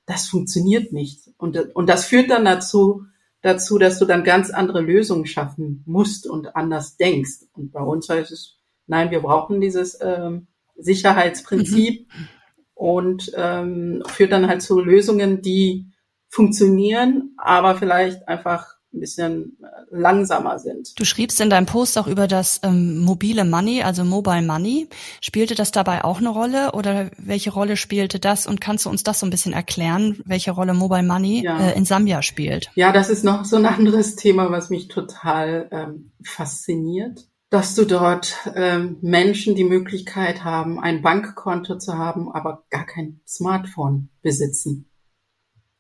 das 0.07 0.29
funktioniert 0.29 0.93
nicht. 0.93 1.31
Und, 1.39 1.75
und 1.75 1.89
das 1.89 2.05
führt 2.05 2.31
dann 2.31 2.45
dazu, 2.45 3.05
dazu, 3.43 3.79
dass 3.79 3.99
du 3.99 4.05
dann 4.05 4.25
ganz 4.25 4.51
andere 4.51 4.81
Lösungen 4.81 5.27
schaffen 5.27 5.83
musst 5.87 6.27
und 6.27 6.57
anders 6.57 6.97
denkst. 6.97 7.47
Und 7.53 7.73
bei 7.73 7.81
uns 7.81 8.09
heißt 8.09 8.31
es, 8.33 8.59
nein, 8.87 9.11
wir 9.11 9.21
brauchen 9.21 9.61
dieses 9.61 9.99
ähm, 10.03 10.49
Sicherheitsprinzip 10.77 12.07
mhm. 12.09 12.29
und 12.75 13.33
ähm, 13.37 14.03
führt 14.07 14.33
dann 14.33 14.49
halt 14.49 14.63
zu 14.63 14.81
Lösungen, 14.81 15.43
die 15.43 15.87
funktionieren, 16.29 17.35
aber 17.39 17.77
vielleicht 17.77 18.29
einfach 18.29 18.80
ein 18.93 19.01
bisschen 19.01 19.57
äh, 19.63 19.67
langsamer 19.91 20.59
sind. 20.59 20.99
Du 20.99 21.05
schriebst 21.05 21.41
in 21.41 21.51
deinem 21.51 21.67
Post 21.67 21.97
auch 21.97 22.07
über 22.07 22.27
das 22.27 22.61
ähm, 22.63 22.99
mobile 22.99 23.45
Money, 23.45 23.83
also 23.83 24.05
Mobile 24.05 24.43
Money. 24.43 24.89
Spielte 25.21 25.55
das 25.55 25.71
dabei 25.71 26.05
auch 26.05 26.19
eine 26.19 26.29
Rolle 26.29 26.73
oder 26.73 27.11
welche 27.17 27.53
Rolle 27.53 27.77
spielte 27.77 28.19
das? 28.19 28.47
Und 28.47 28.61
kannst 28.61 28.87
du 28.87 28.91
uns 28.91 29.03
das 29.05 29.21
so 29.21 29.27
ein 29.27 29.31
bisschen 29.31 29.53
erklären, 29.53 30.21
welche 30.25 30.51
Rolle 30.51 30.75
Mobile 30.75 31.05
Money 31.05 31.45
ja. 31.45 31.61
äh, 31.61 31.77
in 31.77 31.85
Sambia 31.85 32.23
spielt? 32.23 32.71
Ja, 32.75 32.93
das 32.93 33.11
ist 33.11 33.25
noch 33.25 33.45
so 33.45 33.57
ein 33.57 33.67
anderes 33.81 34.17
Thema, 34.17 34.51
was 34.51 34.71
mich 34.71 34.89
total 34.89 35.69
ähm, 35.71 36.11
fasziniert. 36.25 37.27
Dass 37.49 37.75
du 37.75 37.85
dort 37.85 38.37
ähm, 38.55 38.99
Menschen 39.01 39.57
die 39.57 39.65
Möglichkeit 39.65 40.45
haben, 40.45 40.79
ein 40.79 41.03
Bankkonto 41.03 41.79
zu 41.79 41.99
haben, 41.99 42.31
aber 42.31 42.63
gar 42.71 42.87
kein 42.87 43.21
Smartphone 43.27 44.09
besitzen. 44.23 44.90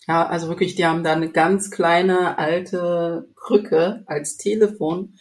Ja, 0.08 0.26
also 0.26 0.48
wirklich, 0.48 0.74
die 0.74 0.86
haben 0.86 1.04
da 1.04 1.12
eine 1.12 1.30
ganz 1.30 1.70
kleine 1.70 2.38
alte 2.38 3.28
Krücke 3.36 4.02
als 4.06 4.36
Telefon 4.36 5.14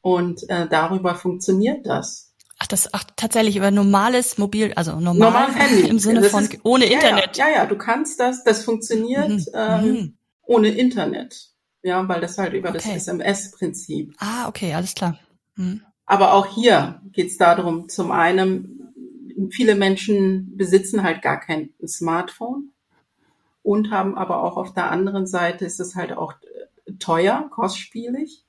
und 0.00 0.48
äh, 0.48 0.66
darüber 0.68 1.14
funktioniert 1.14 1.86
das. 1.86 2.34
Ach, 2.58 2.66
das 2.66 2.92
ach, 2.94 3.04
tatsächlich 3.16 3.56
über 3.56 3.70
normales 3.70 4.38
Mobil, 4.38 4.72
also 4.74 4.92
normal, 4.92 5.14
normal 5.14 5.54
Handy. 5.54 5.88
im 5.88 5.98
Sinne 5.98 6.20
das 6.20 6.30
von 6.30 6.44
ist, 6.44 6.58
ohne 6.62 6.86
Internet. 6.86 7.36
Ja, 7.36 7.48
ja, 7.48 7.54
ja, 7.56 7.66
du 7.66 7.76
kannst 7.76 8.20
das, 8.20 8.44
das 8.44 8.64
funktioniert. 8.64 9.28
Mhm. 9.28 9.46
Ähm, 9.54 9.84
mhm. 9.84 10.18
ohne 10.46 10.68
Internet. 10.68 11.50
Ja, 11.82 12.08
weil 12.08 12.20
das 12.20 12.38
halt 12.38 12.54
über 12.54 12.70
okay. 12.70 12.78
das 12.78 13.08
SMS-Prinzip. 13.08 14.14
Ah, 14.18 14.48
okay, 14.48 14.72
alles 14.72 14.94
klar. 14.94 15.18
Hm. 15.56 15.82
Aber 16.06 16.32
auch 16.32 16.46
hier 16.46 17.00
geht 17.12 17.30
es 17.30 17.36
darum, 17.36 17.88
zum 17.88 18.10
einen, 18.10 19.50
viele 19.50 19.74
Menschen 19.74 20.56
besitzen 20.56 21.02
halt 21.02 21.22
gar 21.22 21.40
kein 21.40 21.70
Smartphone 21.86 22.73
und 23.64 23.90
haben 23.90 24.16
aber 24.16 24.44
auch 24.44 24.56
auf 24.58 24.74
der 24.74 24.90
anderen 24.90 25.26
Seite 25.26 25.64
ist 25.64 25.80
es 25.80 25.96
halt 25.96 26.12
auch 26.12 26.34
äh, 26.34 26.92
teuer, 27.00 27.48
kostspielig. 27.50 28.44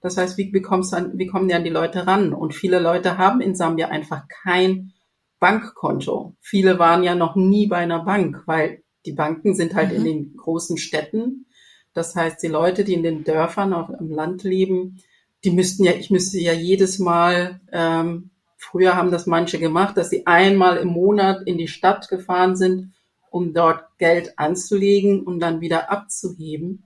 Das 0.00 0.16
heißt, 0.16 0.38
wie, 0.38 0.52
wie, 0.52 0.62
kommst 0.62 0.94
an, 0.94 1.18
wie 1.18 1.26
kommen 1.26 1.48
die 1.48 1.54
an 1.54 1.64
die 1.64 1.70
Leute 1.70 2.06
ran? 2.06 2.32
Und 2.32 2.54
viele 2.54 2.78
Leute 2.80 3.18
haben 3.18 3.42
in 3.42 3.54
Sambia 3.54 3.88
einfach 3.88 4.26
kein 4.26 4.94
Bankkonto. 5.38 6.34
Viele 6.40 6.78
waren 6.78 7.02
ja 7.02 7.14
noch 7.14 7.36
nie 7.36 7.66
bei 7.66 7.76
einer 7.76 8.04
Bank, 8.04 8.42
weil 8.46 8.82
die 9.04 9.12
Banken 9.12 9.54
sind 9.54 9.74
halt 9.74 9.90
mhm. 9.90 9.96
in 9.96 10.04
den 10.04 10.36
großen 10.36 10.78
Städten. 10.78 11.46
Das 11.92 12.16
heißt, 12.16 12.42
die 12.42 12.48
Leute, 12.48 12.84
die 12.84 12.94
in 12.94 13.02
den 13.02 13.24
Dörfern 13.24 13.74
auf 13.74 13.90
im 14.00 14.10
Land 14.10 14.44
leben, 14.44 15.02
die 15.44 15.50
müssten 15.50 15.84
ja, 15.84 15.92
ich 15.92 16.10
müsste 16.10 16.38
ja 16.38 16.54
jedes 16.54 16.98
Mal, 16.98 17.60
ähm, 17.70 18.30
früher 18.56 18.96
haben 18.96 19.10
das 19.10 19.26
manche 19.26 19.58
gemacht, 19.58 19.98
dass 19.98 20.08
sie 20.08 20.26
einmal 20.26 20.78
im 20.78 20.88
Monat 20.88 21.42
in 21.44 21.58
die 21.58 21.68
Stadt 21.68 22.08
gefahren 22.08 22.56
sind, 22.56 22.94
um 23.30 23.52
dort 23.54 23.84
Geld 23.98 24.38
anzulegen 24.38 25.22
und 25.22 25.40
dann 25.40 25.60
wieder 25.60 25.90
abzuheben. 25.90 26.84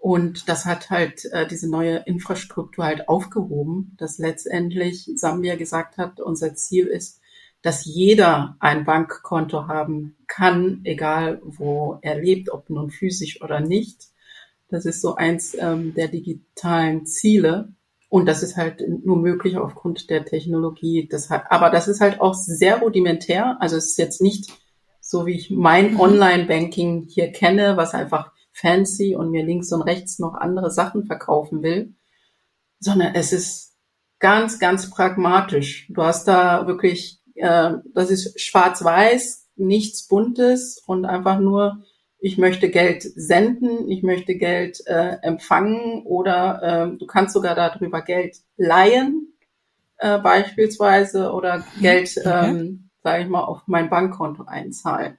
Und 0.00 0.48
das 0.48 0.64
hat 0.64 0.88
halt 0.88 1.26
äh, 1.26 1.46
diese 1.46 1.68
neue 1.70 1.98
Infrastruktur 2.06 2.84
halt 2.84 3.08
aufgehoben, 3.08 3.94
dass 3.98 4.18
letztendlich 4.18 5.10
Sambia 5.16 5.56
gesagt 5.56 5.98
hat, 5.98 6.20
unser 6.20 6.54
Ziel 6.54 6.86
ist, 6.86 7.20
dass 7.62 7.84
jeder 7.84 8.56
ein 8.60 8.84
Bankkonto 8.84 9.68
haben 9.68 10.16
kann, 10.26 10.80
egal 10.84 11.42
wo 11.44 11.98
er 12.00 12.18
lebt, 12.18 12.50
ob 12.50 12.70
nun 12.70 12.90
physisch 12.90 13.42
oder 13.42 13.60
nicht. 13.60 14.08
Das 14.70 14.86
ist 14.86 15.02
so 15.02 15.16
eins 15.16 15.54
ähm, 15.58 15.92
der 15.94 16.08
digitalen 16.08 17.04
Ziele. 17.04 17.74
Und 18.08 18.26
das 18.26 18.42
ist 18.42 18.56
halt 18.56 18.82
nur 19.04 19.18
möglich 19.18 19.56
aufgrund 19.58 20.10
der 20.10 20.24
Technologie. 20.24 21.08
Das 21.10 21.28
hat, 21.28 21.44
aber 21.50 21.70
das 21.70 21.86
ist 21.86 22.00
halt 22.00 22.20
auch 22.20 22.34
sehr 22.34 22.78
rudimentär. 22.78 23.58
Also 23.60 23.76
es 23.76 23.90
ist 23.90 23.98
jetzt 23.98 24.22
nicht 24.22 24.50
so, 25.10 25.26
wie 25.26 25.34
ich 25.34 25.50
mein 25.50 25.94
mhm. 25.94 26.00
Online-Banking 26.00 27.06
hier 27.08 27.32
kenne, 27.32 27.76
was 27.76 27.94
einfach 27.94 28.30
fancy 28.52 29.16
und 29.16 29.30
mir 29.30 29.44
links 29.44 29.72
und 29.72 29.82
rechts 29.82 30.20
noch 30.20 30.34
andere 30.34 30.70
Sachen 30.70 31.04
verkaufen 31.04 31.62
will, 31.62 31.94
sondern 32.78 33.14
es 33.14 33.32
ist 33.32 33.76
ganz, 34.20 34.60
ganz 34.60 34.88
pragmatisch. 34.88 35.88
Du 35.90 36.02
hast 36.04 36.28
da 36.28 36.66
wirklich, 36.68 37.20
äh, 37.34 37.72
das 37.92 38.10
ist 38.10 38.40
schwarz-weiß, 38.40 39.48
nichts 39.56 40.06
Buntes 40.06 40.80
und 40.86 41.04
einfach 41.04 41.40
nur, 41.40 41.82
ich 42.20 42.38
möchte 42.38 42.70
Geld 42.70 43.02
senden, 43.02 43.88
ich 43.88 44.02
möchte 44.04 44.36
Geld 44.36 44.80
äh, 44.86 45.16
empfangen 45.22 46.02
oder 46.04 46.62
äh, 46.92 46.98
du 46.98 47.06
kannst 47.06 47.34
sogar 47.34 47.56
darüber 47.56 48.02
Geld 48.02 48.36
leihen, 48.56 49.34
äh, 49.96 50.18
beispielsweise, 50.18 51.32
oder 51.32 51.64
Geld, 51.80 52.14
okay. 52.16 52.50
ähm, 52.50 52.89
sage 53.02 53.24
ich 53.24 53.28
mal, 53.28 53.44
auf 53.44 53.62
mein 53.66 53.90
Bankkonto 53.90 54.44
einzahlen. 54.44 55.18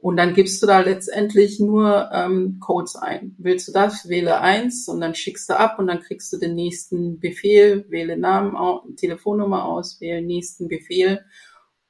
Und 0.00 0.16
dann 0.16 0.32
gibst 0.32 0.62
du 0.62 0.66
da 0.66 0.78
letztendlich 0.78 1.58
nur 1.58 2.10
ähm, 2.12 2.58
Codes 2.60 2.94
ein. 2.94 3.34
Willst 3.38 3.66
du 3.66 3.72
das, 3.72 4.08
wähle 4.08 4.40
eins 4.40 4.86
und 4.86 5.00
dann 5.00 5.16
schickst 5.16 5.50
du 5.50 5.58
ab 5.58 5.80
und 5.80 5.88
dann 5.88 6.00
kriegst 6.00 6.32
du 6.32 6.38
den 6.38 6.54
nächsten 6.54 7.18
Befehl, 7.18 7.84
wähle 7.88 8.16
Namen, 8.16 8.56
Telefonnummer 8.96 9.64
aus, 9.64 10.00
wähle 10.00 10.22
nächsten 10.22 10.68
Befehl. 10.68 11.24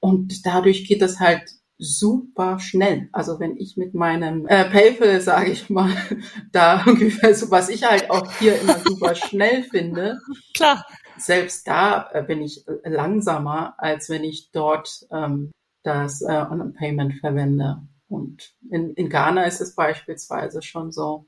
Und 0.00 0.47
dadurch 0.47 0.88
geht 0.88 1.02
das 1.02 1.21
halt 1.21 1.43
super 1.76 2.59
schnell. 2.59 3.09
Also 3.12 3.38
wenn 3.40 3.57
ich 3.57 3.76
mit 3.76 3.95
meinem 3.95 4.47
äh, 4.49 4.64
PayPal, 4.64 5.21
sage 5.21 5.52
ich 5.52 5.71
mal, 5.71 5.93
da 6.52 6.83
ungefähr 6.87 7.35
so, 7.35 7.50
was 7.50 7.69
ich 7.69 7.85
halt 7.85 8.11
auch 8.11 8.31
hier 8.38 8.61
immer 8.61 8.78
super 8.78 9.14
schnell 9.14 9.62
finde. 9.64 10.19
Klar. 10.55 10.85
Selbst 11.18 11.66
da 11.68 12.10
äh, 12.12 12.22
bin 12.22 12.42
ich 12.42 12.66
äh, 12.66 12.88
langsamer, 12.88 13.75
als 13.78 14.08
wenn 14.08 14.25
ich 14.25 14.50
dort 14.52 15.06
ähm, 15.10 15.50
das 15.82 16.22
äh, 16.22 16.44
On-Payment 16.50 17.20
verwende. 17.20 17.82
Und 18.08 18.54
in, 18.70 18.94
in 18.94 19.08
Ghana 19.08 19.44
ist 19.44 19.60
es 19.60 19.75
beispielsweise 19.75 20.62
schon 20.62 20.90
so, 20.92 21.26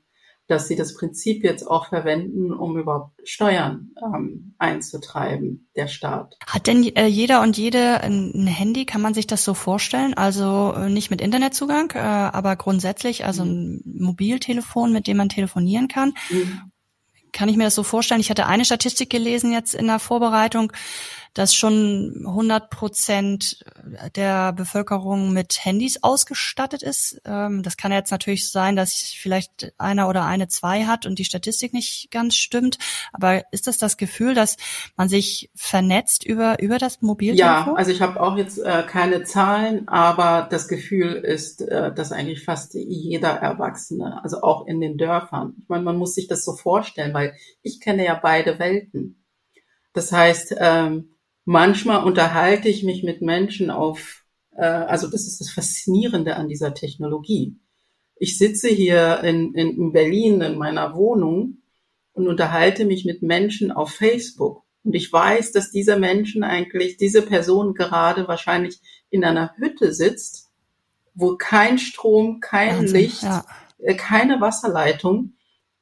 dass 0.51 0.67
sie 0.67 0.75
das 0.75 0.95
Prinzip 0.95 1.43
jetzt 1.43 1.65
auch 1.65 1.87
verwenden, 1.87 2.51
um 2.51 2.77
überhaupt 2.77 3.13
Steuern 3.23 3.91
ähm, 4.03 4.53
einzutreiben, 4.57 5.69
der 5.77 5.87
Staat. 5.87 6.35
Hat 6.45 6.67
denn 6.67 6.83
äh, 6.95 7.05
jeder 7.05 7.41
und 7.41 7.57
jede 7.57 8.01
ein, 8.01 8.47
Handy? 8.47 8.85
Kann 8.85 9.01
man 9.01 9.13
sich 9.13 9.27
das 9.27 9.45
so 9.45 9.53
vorstellen? 9.53 10.13
Also 10.13 10.73
äh, 10.75 10.89
nicht 10.89 11.09
mit 11.09 11.21
Internetzugang, 11.21 11.91
äh, 11.91 11.99
aber 11.99 12.57
grundsätzlich 12.57 13.25
also 13.25 13.43
ein 13.43 13.81
Mobiltelefon, 13.85 14.91
mit 14.91 15.07
dem 15.07 15.17
man 15.17 15.29
telefonieren 15.29 15.87
kann. 15.87 16.13
Mhm. 16.29 16.70
Kann 17.31 17.49
ich 17.49 17.57
mir 17.57 17.63
das 17.63 17.75
so 17.75 17.83
vorstellen? 17.83 18.19
Ich 18.21 18.29
hatte 18.29 18.45
eine 18.45 18.65
Statistik 18.65 19.09
gelesen 19.09 19.53
jetzt 19.53 19.73
in 19.73 19.87
der 19.87 19.99
Vorbereitung 19.99 20.71
dass 21.33 21.55
schon 21.55 22.23
100 22.25 22.69
Prozent 22.69 23.63
der 24.15 24.51
Bevölkerung 24.51 25.31
mit 25.31 25.63
Handys 25.63 26.03
ausgestattet 26.03 26.83
ist. 26.83 27.21
Ähm, 27.25 27.63
das 27.63 27.77
kann 27.77 27.91
jetzt 27.91 28.11
natürlich 28.11 28.51
sein, 28.51 28.75
dass 28.75 28.93
vielleicht 28.93 29.73
einer 29.77 30.09
oder 30.09 30.25
eine 30.25 30.49
zwei 30.49 30.85
hat 30.85 31.05
und 31.05 31.19
die 31.19 31.25
Statistik 31.25 31.73
nicht 31.73 32.11
ganz 32.11 32.35
stimmt. 32.35 32.77
Aber 33.13 33.43
ist 33.51 33.67
das 33.67 33.77
das 33.77 33.95
Gefühl, 33.95 34.33
dass 34.33 34.57
man 34.97 35.07
sich 35.07 35.49
vernetzt 35.55 36.25
über, 36.25 36.61
über 36.61 36.77
das 36.77 37.01
Mobiltelefon? 37.01 37.67
Ja, 37.67 37.73
also 37.75 37.91
ich 37.91 38.01
habe 38.01 38.21
auch 38.21 38.35
jetzt 38.37 38.57
äh, 38.57 38.83
keine 38.85 39.23
Zahlen, 39.23 39.87
aber 39.87 40.47
das 40.49 40.67
Gefühl 40.67 41.13
ist, 41.13 41.61
äh, 41.61 41.93
dass 41.93 42.11
eigentlich 42.11 42.43
fast 42.43 42.73
jeder 42.73 43.29
Erwachsene, 43.29 44.21
also 44.21 44.41
auch 44.41 44.67
in 44.67 44.81
den 44.81 44.97
Dörfern, 44.97 45.53
ich 45.61 45.69
meine, 45.69 45.83
man 45.83 45.97
muss 45.97 46.13
sich 46.13 46.27
das 46.27 46.43
so 46.43 46.53
vorstellen, 46.53 47.13
weil 47.13 47.35
ich 47.61 47.79
kenne 47.79 48.05
ja 48.05 48.19
beide 48.21 48.59
Welten. 48.59 49.23
Das 49.93 50.11
heißt, 50.11 50.55
ähm, 50.57 51.11
manchmal 51.45 52.03
unterhalte 52.03 52.69
ich 52.69 52.83
mich 52.83 53.03
mit 53.03 53.21
Menschen 53.21 53.69
auf, 53.69 54.23
äh, 54.55 54.63
also 54.63 55.07
das 55.07 55.27
ist 55.27 55.39
das 55.39 55.51
Faszinierende 55.51 56.35
an 56.35 56.47
dieser 56.47 56.73
Technologie. 56.73 57.57
Ich 58.15 58.37
sitze 58.37 58.69
hier 58.69 59.21
in, 59.23 59.53
in, 59.55 59.77
in 59.77 59.91
Berlin 59.91 60.41
in 60.41 60.57
meiner 60.57 60.95
Wohnung 60.95 61.57
und 62.13 62.27
unterhalte 62.27 62.85
mich 62.85 63.05
mit 63.05 63.23
Menschen 63.23 63.71
auf 63.71 63.91
Facebook. 63.91 64.63
Und 64.83 64.95
ich 64.95 65.11
weiß, 65.11 65.51
dass 65.51 65.71
diese 65.71 65.97
Menschen 65.97 66.43
eigentlich, 66.43 66.97
diese 66.97 67.21
Person 67.21 67.73
gerade 67.73 68.27
wahrscheinlich 68.27 68.79
in 69.09 69.23
einer 69.23 69.55
Hütte 69.57 69.93
sitzt, 69.93 70.49
wo 71.13 71.35
kein 71.35 71.77
Strom, 71.77 72.39
kein 72.39 72.79
Wahnsinn, 72.79 73.01
Licht, 73.01 73.23
ja. 73.23 73.45
Äh, 73.79 73.95
keine 73.95 74.41
Wasserleitung 74.41 75.33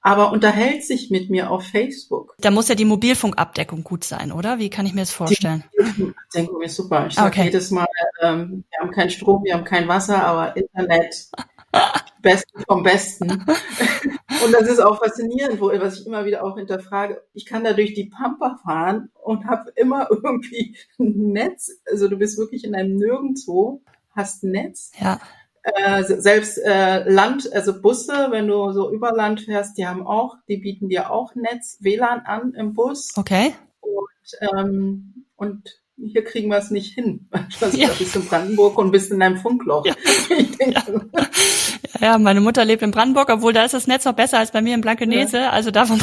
aber 0.01 0.31
unterhält 0.31 0.83
sich 0.83 1.09
mit 1.09 1.29
mir 1.29 1.51
auf 1.51 1.65
Facebook. 1.65 2.35
Da 2.39 2.51
muss 2.51 2.67
ja 2.67 2.75
die 2.75 2.85
Mobilfunkabdeckung 2.85 3.83
gut 3.83 4.03
sein, 4.03 4.31
oder? 4.31 4.59
Wie 4.59 4.69
kann 4.69 4.85
ich 4.85 4.93
mir 4.93 5.01
das 5.01 5.11
vorstellen? 5.11 5.63
Die 5.73 5.81
Mobilfunkabdeckung 5.81 6.61
ist 6.61 6.75
super. 6.75 7.07
Ich 7.07 7.15
sage 7.15 7.27
okay. 7.27 7.43
jedes 7.45 7.71
Mal, 7.71 7.87
ähm, 8.21 8.63
wir 8.69 8.79
haben 8.79 8.91
keinen 8.91 9.09
Strom, 9.09 9.43
wir 9.43 9.53
haben 9.53 9.65
kein 9.65 9.87
Wasser, 9.87 10.23
aber 10.23 10.55
Internet, 10.55 11.29
Besten 12.21 12.63
vom 12.67 12.83
Besten. 12.83 13.29
und 14.45 14.51
das 14.53 14.67
ist 14.67 14.79
auch 14.79 14.99
faszinierend, 14.99 15.61
wo, 15.61 15.67
was 15.67 15.99
ich 15.99 16.07
immer 16.07 16.25
wieder 16.25 16.43
auch 16.43 16.57
hinterfrage. 16.57 17.23
Ich 17.33 17.45
kann 17.45 17.63
da 17.63 17.73
durch 17.73 17.93
die 17.93 18.05
Pampa 18.05 18.59
fahren 18.63 19.09
und 19.23 19.45
habe 19.45 19.71
immer 19.75 20.07
irgendwie 20.11 20.75
ein 20.99 21.31
Netz. 21.31 21.71
Also 21.89 22.07
du 22.07 22.17
bist 22.17 22.37
wirklich 22.37 22.63
in 22.63 22.75
einem 22.75 22.95
Nirgendwo, 22.95 23.81
hast 24.15 24.43
ein 24.43 24.51
Netz. 24.51 24.91
Ja. 24.99 25.19
Äh, 25.63 26.03
selbst 26.03 26.57
äh, 26.57 27.09
Land, 27.09 27.51
also 27.53 27.81
Busse, 27.81 28.27
wenn 28.29 28.47
du 28.47 28.71
so 28.71 28.91
über 28.91 29.11
Land 29.11 29.41
fährst, 29.41 29.77
die 29.77 29.85
haben 29.85 30.05
auch, 30.05 30.37
die 30.47 30.57
bieten 30.57 30.89
dir 30.89 31.11
auch 31.11 31.35
Netz, 31.35 31.77
WLAN 31.81 32.21
an 32.21 32.53
im 32.53 32.73
Bus. 32.73 33.11
Okay. 33.17 33.53
Und, 33.81 34.57
ähm, 34.57 35.25
und 35.35 35.78
hier 36.05 36.23
kriegen 36.23 36.49
wir 36.49 36.57
es 36.57 36.71
nicht 36.71 36.93
hin. 36.93 37.27
Also 37.61 37.77
ja. 37.77 37.89
bist 37.97 38.15
in 38.15 38.25
Brandenburg 38.25 38.77
und 38.77 38.91
bist 38.91 39.11
in 39.11 39.21
einem 39.21 39.37
Funkloch. 39.37 39.85
Ja. 39.85 39.93
ja. 40.59 40.83
ja. 41.99 42.17
meine 42.17 42.41
Mutter 42.41 42.63
lebt 42.63 42.81
in 42.81 42.91
Brandenburg, 42.91 43.29
obwohl 43.29 43.53
da 43.53 43.65
ist 43.65 43.73
das 43.73 43.87
Netz 43.87 44.05
noch 44.05 44.13
besser 44.13 44.37
als 44.37 44.51
bei 44.51 44.61
mir 44.61 44.75
in 44.75 44.81
Blankenese. 44.81 45.49
Also 45.49 45.71
davon 45.71 45.99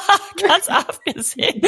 ganz 0.40 0.68
abgesehen. 0.68 1.62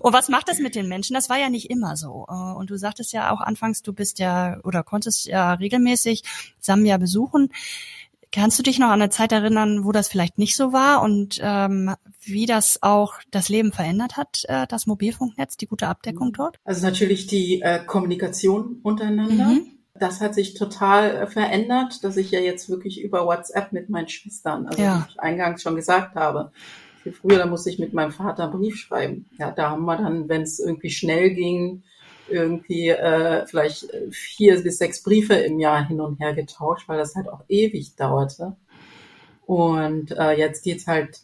und 0.00 0.12
was 0.12 0.28
macht 0.28 0.48
das 0.48 0.58
mit 0.58 0.74
den 0.74 0.88
Menschen? 0.88 1.14
Das 1.14 1.30
war 1.30 1.38
ja 1.38 1.48
nicht 1.48 1.70
immer 1.70 1.96
so. 1.96 2.26
Äh, 2.28 2.32
und 2.32 2.68
du 2.68 2.76
sagtest 2.76 3.12
ja 3.12 3.30
auch 3.30 3.40
anfangs, 3.40 3.82
du 3.82 3.92
bist 3.92 4.18
ja 4.18 4.58
oder 4.64 4.82
konntest 4.82 5.26
ja 5.26 5.54
regelmäßig 5.54 6.22
Sambia 6.60 6.98
besuchen. 6.98 7.50
Kannst 8.34 8.58
du 8.58 8.64
dich 8.64 8.80
noch 8.80 8.88
an 8.88 9.00
eine 9.00 9.10
Zeit 9.10 9.30
erinnern, 9.30 9.84
wo 9.84 9.92
das 9.92 10.08
vielleicht 10.08 10.38
nicht 10.38 10.56
so 10.56 10.72
war 10.72 11.02
und 11.02 11.38
ähm, 11.40 11.94
wie 12.20 12.46
das 12.46 12.82
auch 12.82 13.14
das 13.30 13.48
Leben 13.48 13.70
verändert 13.70 14.16
hat, 14.16 14.42
äh, 14.48 14.66
das 14.66 14.86
Mobilfunknetz, 14.86 15.56
die 15.56 15.68
gute 15.68 15.86
Abdeckung 15.86 16.32
dort? 16.32 16.58
Also 16.64 16.84
natürlich 16.84 17.28
die 17.28 17.62
äh, 17.62 17.84
Kommunikation 17.84 18.80
untereinander. 18.82 19.46
Mhm. 19.46 19.66
Das 19.94 20.20
hat 20.20 20.34
sich 20.34 20.54
total 20.54 21.14
äh, 21.14 21.26
verändert, 21.28 22.02
dass 22.02 22.16
ich 22.16 22.32
ja 22.32 22.40
jetzt 22.40 22.68
wirklich 22.68 23.00
über 23.00 23.24
WhatsApp 23.24 23.72
mit 23.72 23.88
meinen 23.88 24.08
Schwestern, 24.08 24.66
also 24.66 24.82
ja. 24.82 25.06
wie 25.06 25.12
ich 25.12 25.20
eingangs 25.20 25.62
schon 25.62 25.76
gesagt 25.76 26.16
habe, 26.16 26.50
viel 27.04 27.12
früher, 27.12 27.38
da 27.38 27.46
musste 27.46 27.70
ich 27.70 27.78
mit 27.78 27.92
meinem 27.92 28.10
Vater 28.10 28.44
einen 28.44 28.52
Brief 28.52 28.76
schreiben. 28.76 29.26
Ja, 29.38 29.52
da 29.52 29.70
haben 29.70 29.84
wir 29.84 29.96
dann, 29.96 30.28
wenn 30.28 30.42
es 30.42 30.58
irgendwie 30.58 30.90
schnell 30.90 31.30
ging, 31.34 31.84
irgendwie 32.28 32.88
äh, 32.88 33.46
vielleicht 33.46 33.86
vier 34.10 34.62
bis 34.62 34.78
sechs 34.78 35.02
Briefe 35.02 35.34
im 35.34 35.58
Jahr 35.58 35.86
hin 35.86 36.00
und 36.00 36.20
her 36.20 36.34
getauscht, 36.34 36.88
weil 36.88 36.98
das 36.98 37.14
halt 37.14 37.28
auch 37.28 37.42
ewig 37.48 37.96
dauerte. 37.96 38.56
Und 39.46 40.12
äh, 40.12 40.32
jetzt 40.32 40.64
geht's 40.64 40.86
halt, 40.86 41.20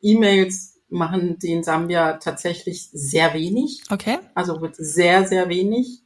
E-Mails 0.00 0.80
machen 0.88 1.38
die 1.38 1.52
in 1.52 1.62
Sambia 1.62 2.14
tatsächlich 2.14 2.88
sehr 2.92 3.34
wenig. 3.34 3.82
Okay. 3.90 4.18
Also 4.34 4.60
wird 4.60 4.76
sehr, 4.76 5.26
sehr 5.26 5.48
wenig. 5.48 6.02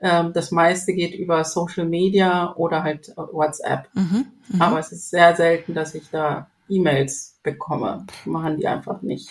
Ähm, 0.00 0.32
das 0.32 0.50
meiste 0.50 0.94
geht 0.94 1.14
über 1.14 1.44
Social 1.44 1.86
Media 1.86 2.54
oder 2.56 2.82
halt 2.82 3.12
WhatsApp. 3.16 3.88
Mhm, 3.94 4.26
mh. 4.48 4.64
Aber 4.64 4.78
es 4.78 4.92
ist 4.92 5.10
sehr 5.10 5.36
selten, 5.36 5.74
dass 5.74 5.94
ich 5.94 6.08
da 6.10 6.50
E-Mails 6.68 7.38
bekomme. 7.42 8.06
Machen 8.24 8.56
die 8.56 8.66
einfach 8.66 9.02
nicht. 9.02 9.28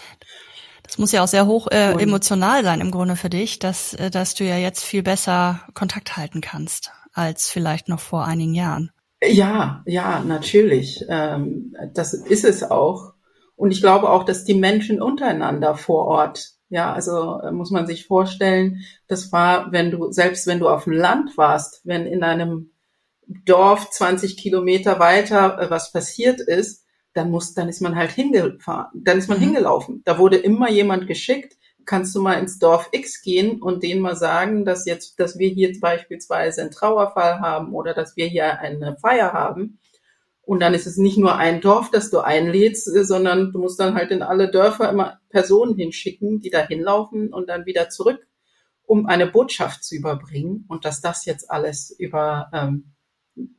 Das 0.89 0.97
muss 0.97 1.11
ja 1.11 1.23
auch 1.23 1.27
sehr 1.27 1.45
hoch 1.45 1.67
äh, 1.69 1.91
emotional 2.01 2.63
sein 2.63 2.81
im 2.81 2.89
Grunde 2.89 3.15
für 3.15 3.29
dich, 3.29 3.59
dass, 3.59 3.93
äh, 3.93 4.09
dass 4.09 4.33
du 4.33 4.43
ja 4.43 4.57
jetzt 4.57 4.83
viel 4.83 5.03
besser 5.03 5.61
Kontakt 5.75 6.17
halten 6.17 6.41
kannst 6.41 6.91
als 7.13 7.47
vielleicht 7.47 7.89
noch 7.89 7.99
vor 7.99 8.25
einigen 8.25 8.55
Jahren. 8.55 8.91
Ja, 9.21 9.83
ja, 9.85 10.23
natürlich. 10.25 11.05
Ähm, 11.07 11.75
das 11.93 12.15
ist 12.15 12.43
es 12.43 12.63
auch. 12.63 13.13
Und 13.55 13.69
ich 13.69 13.81
glaube 13.81 14.09
auch, 14.09 14.23
dass 14.23 14.45
die 14.45 14.55
Menschen 14.55 14.99
untereinander 14.99 15.75
vor 15.75 16.05
Ort, 16.05 16.53
ja, 16.69 16.91
also 16.91 17.39
äh, 17.39 17.51
muss 17.51 17.69
man 17.69 17.85
sich 17.85 18.07
vorstellen, 18.07 18.81
das 19.07 19.31
war, 19.31 19.71
wenn 19.71 19.91
du, 19.91 20.11
selbst 20.11 20.47
wenn 20.47 20.59
du 20.59 20.69
auf 20.69 20.85
dem 20.85 20.93
Land 20.93 21.37
warst, 21.37 21.81
wenn 21.83 22.07
in 22.07 22.23
einem 22.23 22.71
Dorf 23.45 23.91
20 23.91 24.37
Kilometer 24.37 24.99
weiter 24.99 25.59
äh, 25.59 25.69
was 25.69 25.91
passiert 25.91 26.41
ist, 26.41 26.78
dann 27.13 27.31
muss, 27.31 27.53
dann 27.53 27.69
ist 27.69 27.81
man 27.81 27.95
halt 27.95 28.11
hingefahren, 28.11 29.01
dann 29.03 29.17
ist 29.17 29.27
man 29.27 29.39
mhm. 29.39 29.43
hingelaufen. 29.43 30.01
Da 30.05 30.17
wurde 30.17 30.37
immer 30.37 30.69
jemand 30.69 31.07
geschickt, 31.07 31.57
kannst 31.85 32.13
du 32.15 32.21
mal 32.21 32.35
ins 32.35 32.59
Dorf 32.59 32.89
X 32.91 33.21
gehen 33.23 33.61
und 33.61 33.81
denen 33.81 34.01
mal 34.01 34.15
sagen, 34.15 34.63
dass 34.63 34.85
jetzt, 34.85 35.19
dass 35.19 35.39
wir 35.39 35.49
hier 35.49 35.73
beispielsweise 35.79 36.61
einen 36.61 36.71
Trauerfall 36.71 37.39
haben 37.39 37.73
oder 37.73 37.93
dass 37.93 38.15
wir 38.15 38.27
hier 38.27 38.59
eine 38.59 38.95
Feier 38.97 39.33
haben. 39.33 39.79
Und 40.41 40.61
dann 40.61 40.73
ist 40.73 40.87
es 40.87 40.97
nicht 40.97 41.17
nur 41.17 41.35
ein 41.35 41.61
Dorf, 41.61 41.89
das 41.91 42.11
du 42.11 42.19
einlädst, 42.19 42.85
sondern 42.85 43.51
du 43.51 43.59
musst 43.59 43.79
dann 43.79 43.95
halt 43.95 44.11
in 44.11 44.21
alle 44.21 44.51
Dörfer 44.51 44.89
immer 44.89 45.19
Personen 45.29 45.75
hinschicken, 45.75 46.39
die 46.39 46.49
da 46.49 46.65
hinlaufen 46.65 47.33
und 47.33 47.49
dann 47.49 47.65
wieder 47.65 47.89
zurück, 47.89 48.27
um 48.83 49.05
eine 49.05 49.27
Botschaft 49.27 49.83
zu 49.83 49.95
überbringen. 49.95 50.65
Und 50.67 50.85
dass 50.85 51.01
das 51.01 51.25
jetzt 51.25 51.49
alles 51.49 51.89
über, 51.89 52.49
ähm, 52.53 52.93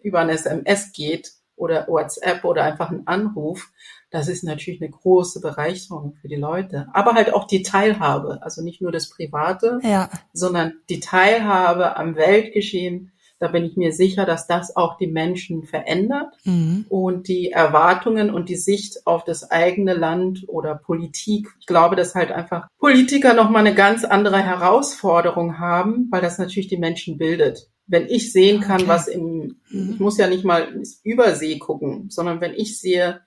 über 0.03 0.21
ein 0.21 0.29
SMS 0.29 0.93
geht 0.93 1.40
oder 1.61 1.87
WhatsApp 1.89 2.45
oder 2.45 2.65
einfach 2.65 2.91
ein 2.91 3.07
Anruf, 3.07 3.71
das 4.11 4.29
ist 4.29 4.43
natürlich 4.43 4.83
eine 4.83 4.91
große 4.91 5.41
Bereicherung 5.41 6.15
für 6.21 6.27
die 6.27 6.37
Leute. 6.37 6.89
Aber 6.93 7.15
halt 7.15 7.33
auch 7.33 7.47
die 7.47 7.63
Teilhabe, 7.63 8.41
also 8.43 8.63
nicht 8.63 8.83
nur 8.83 8.91
das 8.91 9.09
Private, 9.09 9.79
ja. 9.83 10.11
sondern 10.33 10.75
die 10.89 11.01
Teilhabe 11.01 11.97
am 11.97 12.17
Weltgeschehen. 12.17 13.13
Da 13.39 13.49
bin 13.49 13.65
ich 13.65 13.77
mir 13.77 13.93
sicher, 13.93 14.27
dass 14.27 14.47
das 14.47 14.77
auch 14.77 14.99
die 14.99 15.07
Menschen 15.07 15.63
verändert 15.63 16.35
mhm. 16.45 16.85
und 16.91 17.29
die 17.29 17.53
Erwartungen 17.53 18.31
und 18.31 18.51
die 18.51 18.57
Sicht 18.57 19.07
auf 19.07 19.25
das 19.25 19.51
eigene 19.51 19.95
Land 19.95 20.45
oder 20.47 20.75
Politik. 20.75 21.49
Ich 21.61 21.67
glaube, 21.67 21.97
dass 21.97 22.15
halt 22.15 22.33
einfach 22.33 22.67
Politiker 22.79 23.33
nochmal 23.33 23.65
eine 23.65 23.75
ganz 23.75 24.05
andere 24.05 24.43
Herausforderung 24.43 25.59
haben, 25.59 26.09
weil 26.11 26.21
das 26.21 26.37
natürlich 26.37 26.69
die 26.69 26.77
Menschen 26.77 27.17
bildet 27.17 27.70
wenn 27.91 28.07
ich 28.07 28.33
sehen 28.33 28.61
kann, 28.61 28.83
okay. 28.83 28.89
was 28.89 29.09
im, 29.09 29.57
mhm. 29.69 29.91
ich 29.95 29.99
muss 29.99 30.17
ja 30.17 30.29
nicht 30.29 30.45
mal 30.45 30.81
Übersee 31.03 31.59
gucken, 31.59 32.09
sondern 32.09 32.41
wenn 32.41 32.55
ich 32.55 32.79
sehe, 32.79 33.21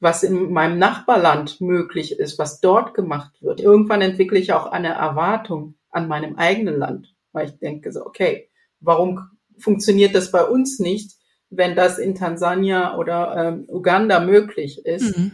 was 0.00 0.22
in 0.22 0.52
meinem 0.52 0.78
Nachbarland 0.78 1.62
möglich 1.62 2.18
ist, 2.18 2.38
was 2.38 2.60
dort 2.60 2.92
gemacht 2.92 3.40
wird. 3.40 3.60
Irgendwann 3.60 4.02
entwickle 4.02 4.38
ich 4.38 4.52
auch 4.52 4.66
eine 4.66 4.92
Erwartung 4.92 5.76
an 5.90 6.08
meinem 6.08 6.36
eigenen 6.36 6.76
Land, 6.76 7.14
weil 7.32 7.46
ich 7.46 7.58
denke 7.58 7.90
so, 7.90 8.04
okay, 8.04 8.50
warum 8.80 9.30
funktioniert 9.58 10.14
das 10.14 10.30
bei 10.30 10.44
uns 10.44 10.78
nicht, 10.78 11.12
wenn 11.48 11.74
das 11.74 11.98
in 11.98 12.14
Tansania 12.14 12.98
oder 12.98 13.36
ähm, 13.36 13.64
Uganda 13.68 14.20
möglich 14.20 14.84
ist? 14.84 15.16
Mhm. 15.16 15.32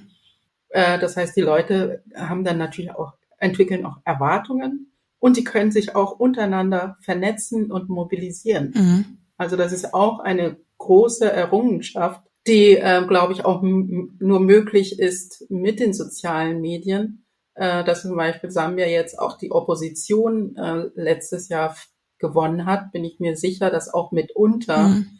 Äh, 0.68 1.00
das 1.00 1.16
heißt, 1.16 1.36
die 1.36 1.40
Leute 1.40 2.04
haben 2.14 2.44
dann 2.44 2.58
natürlich 2.58 2.92
auch, 2.92 3.14
entwickeln 3.38 3.84
auch 3.84 3.96
Erwartungen 4.04 4.87
und 5.18 5.36
die 5.36 5.44
können 5.44 5.72
sich 5.72 5.94
auch 5.94 6.18
untereinander 6.18 6.96
vernetzen 7.00 7.70
und 7.70 7.88
mobilisieren. 7.88 8.72
Mhm. 8.74 9.04
Also 9.36 9.56
das 9.56 9.72
ist 9.72 9.94
auch 9.94 10.20
eine 10.20 10.56
große 10.78 11.30
Errungenschaft, 11.30 12.22
die, 12.46 12.76
äh, 12.76 13.04
glaube 13.06 13.32
ich, 13.32 13.44
auch 13.44 13.62
nur 13.62 14.40
möglich 14.40 14.98
ist 14.98 15.44
mit 15.50 15.80
den 15.80 15.92
sozialen 15.92 16.60
Medien, 16.60 17.24
äh, 17.54 17.84
dass 17.84 18.02
zum 18.02 18.16
Beispiel 18.16 18.50
Sambia 18.50 18.86
jetzt 18.86 19.18
auch 19.18 19.36
die 19.36 19.50
Opposition 19.50 20.56
äh, 20.56 20.88
letztes 20.94 21.48
Jahr 21.48 21.76
gewonnen 22.18 22.66
hat, 22.66 22.92
bin 22.92 23.04
ich 23.04 23.20
mir 23.20 23.36
sicher, 23.36 23.70
dass 23.70 23.92
auch 23.92 24.12
mitunter 24.12 24.88
mhm. 24.88 25.18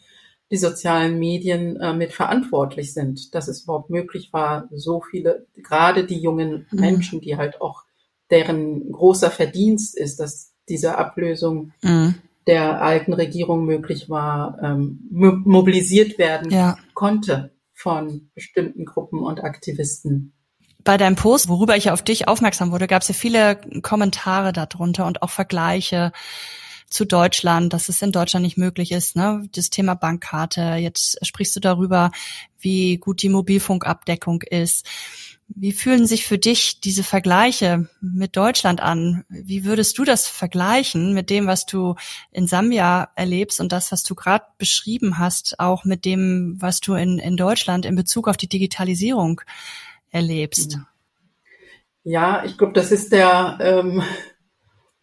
die 0.50 0.56
sozialen 0.56 1.18
Medien 1.18 1.76
äh, 1.80 1.92
mit 1.92 2.12
verantwortlich 2.12 2.94
sind, 2.94 3.34
dass 3.34 3.48
es 3.48 3.64
überhaupt 3.64 3.90
möglich 3.90 4.32
war, 4.32 4.68
so 4.72 5.00
viele, 5.00 5.46
gerade 5.54 6.04
die 6.04 6.18
jungen 6.18 6.66
mhm. 6.70 6.80
Menschen, 6.80 7.20
die 7.20 7.36
halt 7.36 7.60
auch 7.60 7.84
deren 8.30 8.92
großer 8.92 9.30
Verdienst 9.30 9.96
ist, 9.96 10.20
dass 10.20 10.52
diese 10.68 10.98
Ablösung 10.98 11.72
mhm 11.82 12.16
der 12.48 12.80
alten 12.80 13.12
Regierung 13.12 13.66
möglich 13.66 14.08
war, 14.08 14.58
ähm, 14.62 15.00
mobilisiert 15.10 16.18
werden 16.18 16.50
ja. 16.50 16.78
konnte 16.94 17.52
von 17.74 18.30
bestimmten 18.34 18.86
Gruppen 18.86 19.20
und 19.20 19.44
Aktivisten. 19.44 20.32
Bei 20.82 20.96
deinem 20.96 21.14
Post, 21.14 21.48
worüber 21.48 21.76
ich 21.76 21.90
auf 21.90 22.02
dich 22.02 22.26
aufmerksam 22.26 22.72
wurde, 22.72 22.86
gab 22.86 23.02
es 23.02 23.08
ja 23.08 23.14
viele 23.14 23.60
Kommentare 23.82 24.54
darunter 24.54 25.06
und 25.06 25.22
auch 25.22 25.28
Vergleiche 25.28 26.10
zu 26.88 27.04
Deutschland, 27.04 27.74
dass 27.74 27.90
es 27.90 28.00
in 28.00 28.12
Deutschland 28.12 28.44
nicht 28.44 28.56
möglich 28.56 28.92
ist. 28.92 29.14
Ne? 29.14 29.46
Das 29.52 29.68
Thema 29.68 29.94
Bankkarte, 29.94 30.76
jetzt 30.78 31.18
sprichst 31.26 31.54
du 31.54 31.60
darüber, 31.60 32.10
wie 32.58 32.96
gut 32.96 33.20
die 33.22 33.28
Mobilfunkabdeckung 33.28 34.40
ist. 34.40 34.88
Wie 35.48 35.72
fühlen 35.72 36.06
sich 36.06 36.26
für 36.26 36.38
dich 36.38 36.80
diese 36.80 37.02
Vergleiche 37.02 37.88
mit 38.00 38.36
Deutschland 38.36 38.80
an? 38.80 39.24
Wie 39.30 39.64
würdest 39.64 39.96
du 39.96 40.04
das 40.04 40.28
vergleichen 40.28 41.14
mit 41.14 41.30
dem, 41.30 41.46
was 41.46 41.64
du 41.64 41.94
in 42.30 42.46
Sambia 42.46 43.10
erlebst 43.14 43.58
und 43.60 43.72
das, 43.72 43.90
was 43.90 44.02
du 44.02 44.14
gerade 44.14 44.44
beschrieben 44.58 45.18
hast, 45.18 45.58
auch 45.58 45.84
mit 45.84 46.04
dem, 46.04 46.56
was 46.60 46.80
du 46.80 46.94
in, 46.94 47.18
in 47.18 47.36
Deutschland 47.36 47.86
in 47.86 47.96
Bezug 47.96 48.28
auf 48.28 48.36
die 48.36 48.48
Digitalisierung 48.48 49.40
erlebst? 50.10 50.78
Ja, 52.04 52.44
ich 52.44 52.58
glaube, 52.58 52.74
das 52.74 52.92
ist 52.92 53.12
der 53.12 53.58
ähm, 53.60 54.02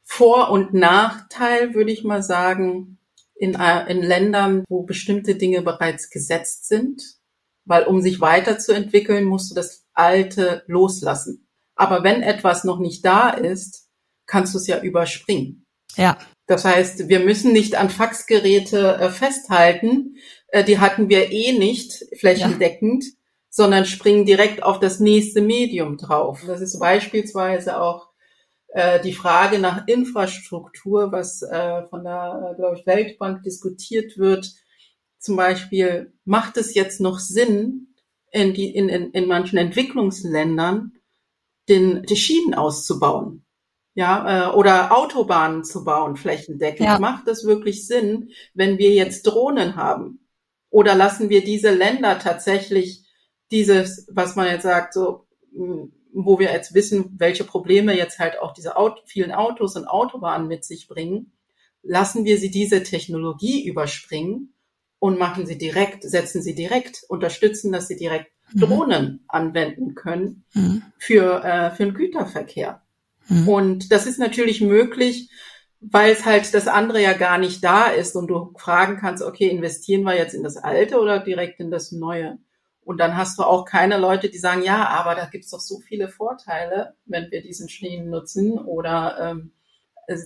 Vor- 0.03 0.51
und 0.51 0.73
Nachteil, 0.73 1.73
würde 1.73 1.91
ich 1.91 2.03
mal 2.03 2.21
sagen, 2.21 2.99
in, 3.35 3.55
äh, 3.55 3.91
in 3.91 4.01
Ländern, 4.01 4.63
wo 4.69 4.83
bestimmte 4.83 5.35
Dinge 5.35 5.63
bereits 5.63 6.09
gesetzt 6.11 6.67
sind. 6.67 7.01
Weil 7.65 7.85
um 7.85 8.01
sich 8.01 8.21
weiterzuentwickeln, 8.21 9.25
musst 9.25 9.49
du 9.49 9.55
das 9.55 9.84
Alte 9.95 10.63
loslassen. 10.67 11.47
Aber 11.75 12.03
wenn 12.03 12.21
etwas 12.21 12.63
noch 12.63 12.79
nicht 12.79 13.03
da 13.05 13.29
ist, 13.31 13.89
kannst 14.25 14.53
du 14.53 14.59
es 14.59 14.67
ja 14.67 14.81
überspringen. 14.81 15.65
Ja. 15.95 16.17
Das 16.47 16.63
heißt, 16.63 17.07
wir 17.09 17.19
müssen 17.19 17.53
nicht 17.53 17.75
an 17.75 17.89
Faxgeräte 17.89 18.97
äh, 18.97 19.09
festhalten. 19.09 20.15
Äh, 20.47 20.63
die 20.63 20.79
hatten 20.79 21.09
wir 21.09 21.31
eh 21.31 21.57
nicht 21.57 22.05
flächendeckend, 22.19 23.03
ja. 23.03 23.11
sondern 23.49 23.85
springen 23.85 24.25
direkt 24.25 24.61
auf 24.61 24.79
das 24.79 24.99
nächste 24.99 25.41
Medium 25.41 25.97
drauf. 25.97 26.43
Das 26.45 26.61
ist 26.61 26.79
beispielsweise 26.79 27.81
auch 27.81 28.09
äh, 28.69 29.01
die 29.01 29.13
Frage 29.13 29.57
nach 29.59 29.87
Infrastruktur, 29.87 31.11
was 31.11 31.39
von 31.39 32.03
der, 32.03 32.55
glaube 32.57 32.77
ich, 32.77 32.85
Weltbank 32.85 33.43
diskutiert 33.43 34.17
wird. 34.17 34.51
Zum 35.17 35.35
Beispiel, 35.35 36.13
macht 36.25 36.57
es 36.57 36.75
jetzt 36.75 37.01
noch 37.01 37.17
Sinn, 37.17 37.94
in, 38.31 38.53
die, 38.53 38.69
in, 38.75 38.89
in, 38.89 39.11
in 39.11 39.27
manchen 39.27 39.57
Entwicklungsländern 39.57 40.93
den, 41.69 42.03
die 42.03 42.15
Schienen 42.15 42.53
auszubauen. 42.53 43.45
Ja, 43.93 44.49
äh, 44.49 44.53
oder 44.53 44.95
Autobahnen 44.95 45.63
zu 45.63 45.85
bauen, 45.85 46.17
flächendeckend. 46.17 46.85
Ja. 46.85 46.99
Macht 46.99 47.27
es 47.29 47.45
wirklich 47.45 47.87
Sinn, 47.87 48.31
wenn 48.53 48.77
wir 48.77 48.91
jetzt 48.91 49.23
Drohnen 49.23 49.77
haben? 49.77 50.27
Oder 50.69 50.95
lassen 50.95 51.29
wir 51.29 51.43
diese 51.43 51.73
Länder 51.73 52.19
tatsächlich 52.19 53.05
dieses, 53.51 54.07
was 54.11 54.35
man 54.35 54.47
jetzt 54.47 54.63
sagt, 54.63 54.93
so, 54.93 55.27
hm, 55.53 55.93
wo 56.11 56.39
wir 56.39 56.51
jetzt 56.51 56.73
wissen, 56.73 57.15
welche 57.17 57.45
Probleme 57.45 57.95
jetzt 57.95 58.19
halt 58.19 58.39
auch 58.39 58.53
diese 58.53 58.75
Auto, 58.75 59.01
vielen 59.05 59.31
Autos 59.31 59.75
und 59.77 59.85
Autobahnen 59.85 60.47
mit 60.47 60.65
sich 60.65 60.87
bringen, 60.87 61.31
lassen 61.81 62.25
wir 62.25 62.37
sie 62.37 62.51
diese 62.51 62.83
Technologie 62.83 63.65
überspringen 63.65 64.54
und 64.99 65.19
machen 65.19 65.45
sie 65.45 65.57
direkt, 65.57 66.03
setzen 66.03 66.41
sie 66.41 66.55
direkt, 66.55 67.03
unterstützen, 67.07 67.71
dass 67.71 67.87
sie 67.87 67.95
direkt 67.95 68.31
mhm. 68.53 68.59
Drohnen 68.59 69.25
anwenden 69.27 69.95
können 69.95 70.45
mhm. 70.53 70.83
für, 70.97 71.43
äh, 71.43 71.71
für 71.71 71.85
den 71.85 71.93
Güterverkehr. 71.93 72.81
Mhm. 73.27 73.47
Und 73.47 73.91
das 73.91 74.05
ist 74.05 74.19
natürlich 74.19 74.61
möglich, 74.61 75.29
weil 75.79 76.11
es 76.11 76.25
halt 76.25 76.53
das 76.53 76.67
andere 76.67 77.01
ja 77.01 77.13
gar 77.13 77.37
nicht 77.37 77.63
da 77.63 77.87
ist 77.87 78.15
und 78.15 78.27
du 78.27 78.53
fragen 78.57 78.97
kannst, 78.97 79.23
okay, 79.23 79.47
investieren 79.47 80.03
wir 80.03 80.15
jetzt 80.15 80.33
in 80.33 80.43
das 80.43 80.57
Alte 80.57 80.99
oder 80.99 81.19
direkt 81.19 81.59
in 81.59 81.69
das 81.69 81.91
Neue? 81.91 82.39
Und 82.81 82.99
dann 82.99 83.17
hast 83.17 83.39
du 83.39 83.43
auch 83.43 83.65
keine 83.65 83.97
Leute, 83.97 84.29
die 84.29 84.37
sagen, 84.37 84.61
ja, 84.61 84.87
aber 84.87 85.15
da 85.15 85.25
gibt's 85.25 85.49
doch 85.49 85.59
so 85.59 85.79
viele 85.79 86.07
Vorteile, 86.07 86.93
wenn 87.05 87.31
wir 87.31 87.41
diesen 87.41 87.67
Schienen 87.67 88.11
nutzen 88.11 88.59
oder 88.59 89.17
ähm, 89.19 89.51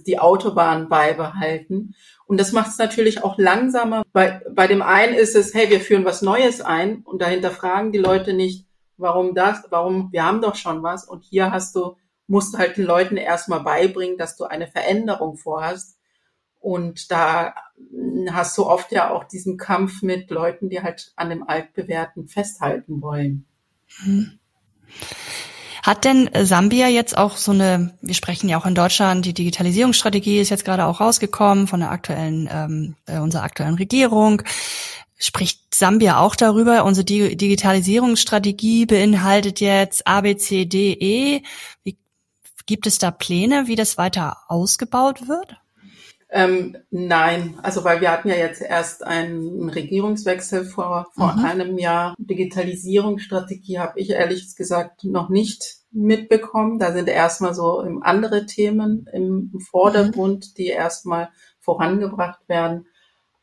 die 0.06 0.20
Autobahn 0.20 0.90
beibehalten. 0.90 1.96
Und 2.26 2.40
das 2.40 2.52
macht 2.52 2.70
es 2.70 2.78
natürlich 2.78 3.24
auch 3.24 3.38
langsamer. 3.38 4.04
Bei, 4.14 4.42
bei 4.52 4.68
dem 4.68 4.82
einen 4.82 5.14
ist 5.16 5.36
es, 5.36 5.54
hey, 5.54 5.70
wir 5.70 5.80
führen 5.80 6.06
was 6.06 6.22
Neues 6.22 6.62
ein 6.62 7.02
und 7.04 7.22
dahinter 7.22 7.52
fragen 7.52 7.92
die 7.92 8.00
Leute 8.00 8.34
nicht, 8.34 8.66
warum 8.98 9.34
das, 9.34 9.64
warum, 9.70 10.12
wir 10.12 10.26
haben 10.26 10.42
doch 10.42 10.56
schon 10.56 10.84
was. 10.84 11.06
Und 11.06 11.24
hier 11.24 11.52
hast 11.52 11.76
du, 11.76 11.96
musst 12.28 12.54
du 12.54 12.58
halt 12.58 12.78
den 12.78 12.86
Leuten 12.86 13.18
erstmal 13.18 13.62
beibringen, 13.62 14.18
dass 14.18 14.38
du 14.38 14.44
eine 14.46 14.68
Veränderung 14.68 15.38
vorhast. 15.38 15.98
Und 16.60 17.10
da 17.10 17.56
hast 18.32 18.58
du 18.58 18.66
oft 18.66 18.92
ja 18.92 19.12
auch 19.12 19.24
diesen 19.24 19.58
Kampf 19.58 20.02
mit 20.02 20.30
Leuten, 20.30 20.70
die 20.70 20.84
halt 20.84 21.14
an 21.16 21.30
dem 21.30 21.48
Altbewährten 21.48 22.28
festhalten 22.28 23.02
wollen. 23.02 23.46
Mhm. 24.04 24.40
Hat 25.84 26.06
denn 26.06 26.30
Sambia 26.44 26.88
jetzt 26.88 27.18
auch 27.18 27.38
so 27.38 27.52
eine, 27.52 27.94
wir 28.02 28.14
sprechen 28.14 28.50
ja 28.50 28.60
auch 28.60 28.66
in 28.66 28.76
Deutschland, 28.76 29.26
die 29.26 29.34
Digitalisierungsstrategie 29.34 30.40
ist 30.40 30.50
jetzt 30.50 30.66
gerade 30.66 30.86
auch 30.86 31.00
rausgekommen 31.00 31.68
von 31.68 31.80
der 31.80 31.92
aktuellen, 31.92 32.50
ähm, 32.52 32.96
äh, 33.06 33.20
unserer 33.20 33.44
aktuellen 33.44 33.76
Regierung. 33.76 34.42
Spricht 35.18 35.76
Sambia 35.76 36.20
auch 36.20 36.36
darüber? 36.36 36.86
Unsere 36.86 37.06
Digitalisierungsstrategie 37.06 38.86
beinhaltet 38.86 39.60
jetzt 39.60 40.08
A, 40.08 40.22
B, 40.22 40.38
C, 40.38 40.66
D, 40.66 40.94
E. 40.94 41.44
Wie, 41.84 41.98
gibt 42.66 42.88
es 42.88 43.00
da 43.00 43.12
Pläne, 43.12 43.68
wie 43.68 43.76
das 43.76 43.98
weiter 43.98 44.38
ausgebaut 44.48 45.28
wird? 45.28 45.58
Ähm, 46.32 46.78
nein, 46.92 47.58
also 47.64 47.84
weil 47.84 48.02
wir 48.02 48.12
hatten 48.12 48.30
ja 48.30 48.36
jetzt 48.36 48.62
erst 48.62 49.04
einen 49.04 49.68
Regierungswechsel 49.68 50.64
vor, 50.64 51.08
vor 51.16 51.34
mhm. 51.34 51.46
einem 51.46 51.78
Jahr. 51.80 52.16
Digitalisierungsstrategie 52.20 53.80
habe 53.80 54.00
ich 54.00 54.12
ehrlich 54.12 54.56
gesagt 54.56 55.04
noch 55.04 55.30
nicht 55.30 55.78
mitbekommen. 55.92 56.78
Da 56.78 56.94
sind 56.94 57.10
erstmal 57.10 57.56
so 57.56 57.80
andere 58.02 58.46
Themen 58.46 59.08
im 59.12 59.60
Vordergrund, 59.60 60.50
mhm. 60.50 60.54
die 60.56 60.68
erstmal 60.68 61.30
vorangebracht 61.60 62.48
werden. 62.48 62.86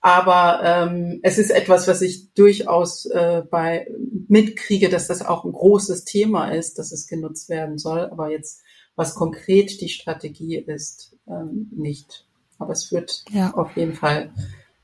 Aber 0.01 0.61
ähm, 0.63 1.19
es 1.25 1.39
ist 1.39 1.51
etwas, 1.51 1.89
was 1.89 2.01
ich 2.03 2.33
durchaus 2.35 3.07
äh, 3.07 3.43
bei 3.51 3.89
mitkriege, 4.29 4.89
dass 4.89 5.09
das 5.09 5.27
auch 5.27 5.45
ein 5.45 5.51
großes 5.51 6.05
Thema 6.05 6.51
ist, 6.51 6.79
dass 6.79 6.93
es 6.93 7.09
genutzt 7.09 7.49
werden 7.49 7.79
soll. 7.79 8.09
Aber 8.13 8.31
jetzt, 8.31 8.63
was 8.95 9.17
konkret 9.17 9.81
die 9.81 9.89
Strategie 9.89 10.59
ist, 10.59 11.17
ähm, 11.27 11.71
nicht. 11.75 12.26
Aber 12.59 12.73
es 12.73 12.93
wird 12.93 13.25
ja. 13.31 13.53
auf 13.55 13.77
jeden 13.77 13.95
Fall 13.95 14.31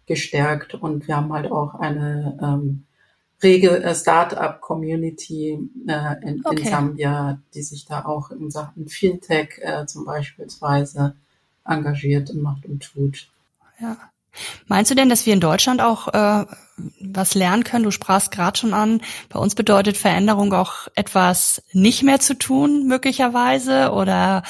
gestärkt 0.06 0.74
und 0.74 1.06
wir 1.08 1.16
haben 1.16 1.32
halt 1.32 1.50
auch 1.50 1.74
eine 1.74 2.38
ähm, 2.42 2.85
rege 3.42 3.82
äh, 3.82 3.94
Start-up-Community 3.94 5.58
äh, 5.87 6.28
in, 6.28 6.44
okay. 6.44 6.62
in 6.62 6.68
Sambia, 6.68 7.38
die 7.54 7.62
sich 7.62 7.87
da 7.87 8.04
auch 8.04 8.30
in 8.30 8.50
Sachen 8.50 8.88
Fintech 8.88 9.58
äh, 9.61 9.87
zum 9.87 10.04
Beispielsweise 10.04 11.14
engagiert 11.64 12.30
und 12.30 12.42
macht 12.42 12.66
und 12.66 12.82
tut. 12.82 13.28
Ja. 13.80 13.96
Meinst 14.66 14.90
du 14.90 14.94
denn, 14.94 15.11
dass 15.11 15.26
wir 15.26 15.35
in 15.35 15.40
Deutschland 15.40 15.82
auch 15.82 16.08
äh, 16.08 16.46
was 17.00 17.35
lernen 17.35 17.64
können? 17.64 17.85
Du 17.85 17.90
sprachst 17.90 18.30
gerade 18.30 18.58
schon 18.58 18.72
an, 18.72 19.02
bei 19.28 19.38
uns 19.38 19.54
bedeutet 19.54 19.98
Veränderung 19.98 20.54
auch 20.54 20.88
etwas 20.94 21.62
nicht 21.72 22.02
mehr 22.02 22.18
zu 22.18 22.38
tun, 22.38 22.87
möglicherweise, 22.87 23.92
oder 23.92 24.42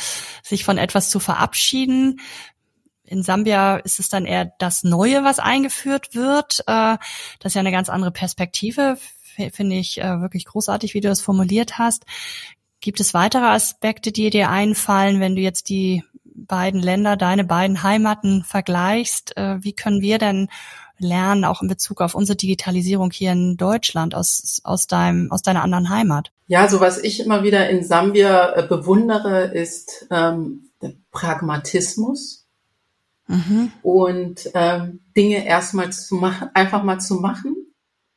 sich 0.44 0.64
von 0.64 0.78
etwas 0.78 1.10
zu 1.10 1.18
verabschieden. 1.18 2.20
In 3.12 3.22
Sambia 3.22 3.76
ist 3.76 4.00
es 4.00 4.08
dann 4.08 4.24
eher 4.24 4.52
das 4.58 4.84
Neue, 4.84 5.22
was 5.22 5.38
eingeführt 5.38 6.14
wird. 6.14 6.60
Äh, 6.60 6.96
das 7.40 7.50
ist 7.50 7.54
ja 7.54 7.60
eine 7.60 7.70
ganz 7.70 7.90
andere 7.90 8.10
Perspektive, 8.10 8.96
finde 9.52 9.76
ich 9.76 10.00
äh, 10.00 10.22
wirklich 10.22 10.46
großartig, 10.46 10.94
wie 10.94 11.02
du 11.02 11.08
das 11.08 11.20
formuliert 11.20 11.78
hast. 11.78 12.06
Gibt 12.80 13.00
es 13.00 13.12
weitere 13.12 13.44
Aspekte, 13.44 14.12
die 14.12 14.30
dir 14.30 14.48
einfallen, 14.48 15.20
wenn 15.20 15.36
du 15.36 15.42
jetzt 15.42 15.68
die 15.68 16.02
beiden 16.24 16.80
Länder, 16.80 17.18
deine 17.18 17.44
beiden 17.44 17.82
Heimaten 17.82 18.44
vergleichst? 18.44 19.36
Äh, 19.36 19.62
wie 19.62 19.74
können 19.74 20.00
wir 20.00 20.16
denn 20.16 20.48
lernen, 20.96 21.44
auch 21.44 21.60
in 21.60 21.68
Bezug 21.68 22.00
auf 22.00 22.14
unsere 22.14 22.36
Digitalisierung 22.36 23.10
hier 23.10 23.32
in 23.32 23.58
Deutschland 23.58 24.14
aus, 24.14 24.62
aus 24.64 24.86
deinem, 24.86 25.30
aus 25.30 25.42
deiner 25.42 25.62
anderen 25.62 25.90
Heimat? 25.90 26.32
Ja, 26.46 26.66
so 26.66 26.80
was 26.80 26.96
ich 26.96 27.20
immer 27.20 27.42
wieder 27.42 27.68
in 27.68 27.84
Sambia 27.84 28.62
bewundere, 28.62 29.52
ist 29.52 30.06
ähm, 30.10 30.70
der 30.80 30.94
Pragmatismus 31.10 32.41
mhm. 33.26 33.72
und 33.82 34.50
ähm, 34.54 35.00
Dinge 35.16 35.46
erstmal 35.46 35.92
zu 35.92 36.16
machen, 36.16 36.50
einfach 36.54 36.82
mal 36.82 36.98
zu 36.98 37.16
machen 37.16 37.56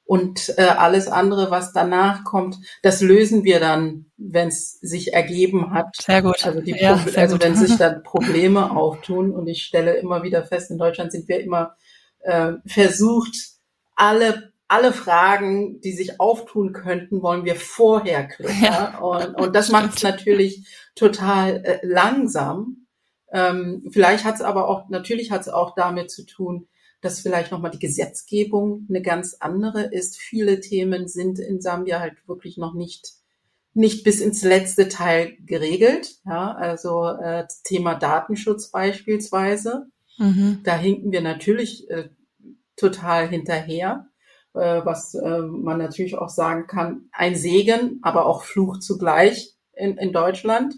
und 0.06 0.54
äh, 0.58 0.64
alles 0.64 1.08
andere, 1.08 1.50
was 1.50 1.74
danach 1.74 2.24
kommt, 2.24 2.58
das 2.84 3.02
lösen 3.02 3.44
wir 3.44 3.60
dann, 3.60 4.06
wenn 4.18 4.50
es 4.50 4.80
sich 4.80 5.14
ergeben 5.14 5.72
hat. 5.72 5.96
Sehr 6.00 6.22
gut. 6.22 6.46
Also, 6.46 6.62
die 6.62 6.72
ja, 6.72 7.04
also 7.16 7.40
wenn 7.42 7.56
sich 7.56 7.76
dann 7.78 8.04
Probleme 8.04 8.70
auftun 8.72 9.32
und 9.32 9.48
ich 9.48 9.64
stelle 9.64 9.96
immer 9.96 10.24
wieder 10.24 10.46
fest, 10.46 10.70
in 10.70 10.78
Deutschland 10.78 11.12
sind 11.12 11.28
wir 11.28 11.40
immer 11.40 11.76
äh, 12.20 12.54
versucht, 12.66 13.36
alle 13.96 14.54
alle 14.68 14.94
Fragen, 14.94 15.80
die 15.82 15.94
sich 15.94 16.20
auftun 16.20 16.74
könnten, 16.74 17.22
wollen 17.22 17.46
wir 17.46 17.56
vorher 17.56 18.28
klären. 18.28 18.64
Ja, 18.64 18.98
und, 18.98 19.36
und 19.36 19.56
das 19.56 19.70
macht 19.72 19.96
es 19.98 20.04
natürlich 20.04 20.68
total 20.96 21.64
äh, 21.64 21.80
langsam. 21.84 22.85
Ähm, 23.36 23.84
vielleicht 23.92 24.24
hat 24.24 24.36
es 24.36 24.42
aber 24.42 24.70
auch, 24.70 24.88
natürlich 24.88 25.30
hat 25.30 25.42
es 25.42 25.50
auch 25.50 25.76
damit 25.76 26.10
zu 26.10 26.26
tun, 26.26 26.70
dass 27.02 27.20
vielleicht 27.20 27.52
nochmal 27.52 27.72
die 27.72 27.80
Gesetzgebung 27.80 28.88
eine 28.88 29.02
ganz 29.02 29.36
andere 29.42 29.84
ist. 29.84 30.18
Viele 30.18 30.62
Themen 30.62 31.10
sind 31.10 31.40
in 31.40 31.60
Sambia 31.60 32.00
halt 32.00 32.16
wirklich 32.28 32.58
noch 32.58 32.74
nicht 32.74 33.14
nicht 33.78 34.06
bis 34.06 34.22
ins 34.22 34.42
letzte 34.42 34.88
Teil 34.88 35.36
geregelt. 35.46 36.16
Ja, 36.26 36.54
also 36.54 37.08
äh, 37.08 37.46
Thema 37.66 37.96
Datenschutz 37.96 38.72
beispielsweise. 38.72 39.88
Mhm. 40.18 40.62
Da 40.64 40.78
hinken 40.78 41.12
wir 41.12 41.20
natürlich 41.20 41.90
äh, 41.90 42.08
total 42.78 43.28
hinterher, 43.28 44.08
äh, 44.54 44.80
was 44.86 45.14
äh, 45.14 45.40
man 45.42 45.78
natürlich 45.78 46.18
auch 46.18 46.30
sagen 46.30 46.68
kann, 46.68 47.10
ein 47.12 47.36
Segen, 47.36 48.00
aber 48.02 48.28
auch 48.28 48.46
Fluch 48.46 48.80
zugleich 48.80 49.56
in, 49.74 49.98
in 49.98 50.14
Deutschland. 50.14 50.76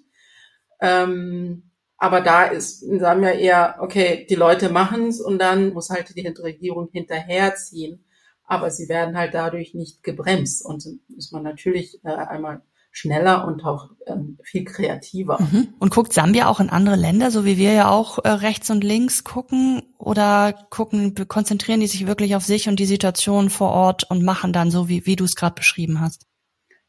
Ähm, 0.81 1.66
aber 1.97 2.21
da 2.21 2.45
ist, 2.45 2.81
sagen 2.99 3.21
wir 3.21 3.33
eher, 3.33 3.77
okay, 3.79 4.27
die 4.29 4.35
Leute 4.35 4.69
machen's 4.69 5.19
und 5.19 5.39
dann 5.39 5.73
muss 5.73 5.89
halt 5.89 6.15
die 6.15 6.27
Regierung 6.27 6.89
hinterherziehen. 6.91 8.03
Aber 8.45 8.69
sie 8.69 8.87
werden 8.87 9.17
halt 9.17 9.33
dadurch 9.33 9.73
nicht 9.73 10.03
gebremst. 10.03 10.63
Und 10.63 10.85
ist 11.17 11.33
man 11.33 11.43
natürlich 11.43 11.99
äh, 12.05 12.09
einmal 12.13 12.61
schneller 12.91 13.45
und 13.45 13.65
auch 13.65 13.89
ähm, 14.05 14.37
viel 14.43 14.63
kreativer. 14.63 15.39
Mhm. 15.41 15.69
Und 15.79 15.91
guckt 15.91 16.13
Sambia 16.13 16.47
auch 16.47 16.59
in 16.59 16.69
andere 16.69 16.95
Länder, 16.95 17.29
so 17.29 17.45
wie 17.45 17.57
wir 17.57 17.73
ja 17.73 17.89
auch 17.89 18.23
äh, 18.23 18.29
rechts 18.29 18.69
und 18.69 18.83
links 18.83 19.23
gucken? 19.23 19.81
Oder 19.97 20.53
gucken, 20.69 21.15
konzentrieren 21.27 21.79
die 21.79 21.87
sich 21.87 22.07
wirklich 22.07 22.35
auf 22.35 22.45
sich 22.45 22.69
und 22.69 22.79
die 22.79 22.85
Situation 22.85 23.49
vor 23.49 23.71
Ort 23.71 24.09
und 24.09 24.23
machen 24.23 24.53
dann 24.53 24.71
so, 24.71 24.87
wie, 24.87 25.05
wie 25.05 25.15
du 25.15 25.25
es 25.25 25.35
gerade 25.35 25.55
beschrieben 25.55 25.99
hast? 25.99 26.27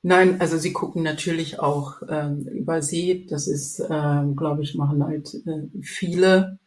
Nein, 0.02 0.40
also 0.40 0.58
sie 0.58 0.72
gucken 0.72 1.02
natürlich 1.02 1.58
auch 1.58 2.02
ähm, 2.08 2.46
über 2.48 2.82
See. 2.82 3.26
Das 3.28 3.48
ist, 3.48 3.84
ähm, 3.90 4.36
glaube 4.36 4.62
ich, 4.62 4.74
machen 4.74 5.04
halt 5.04 5.34
äh, 5.46 5.68
viele 5.82 6.58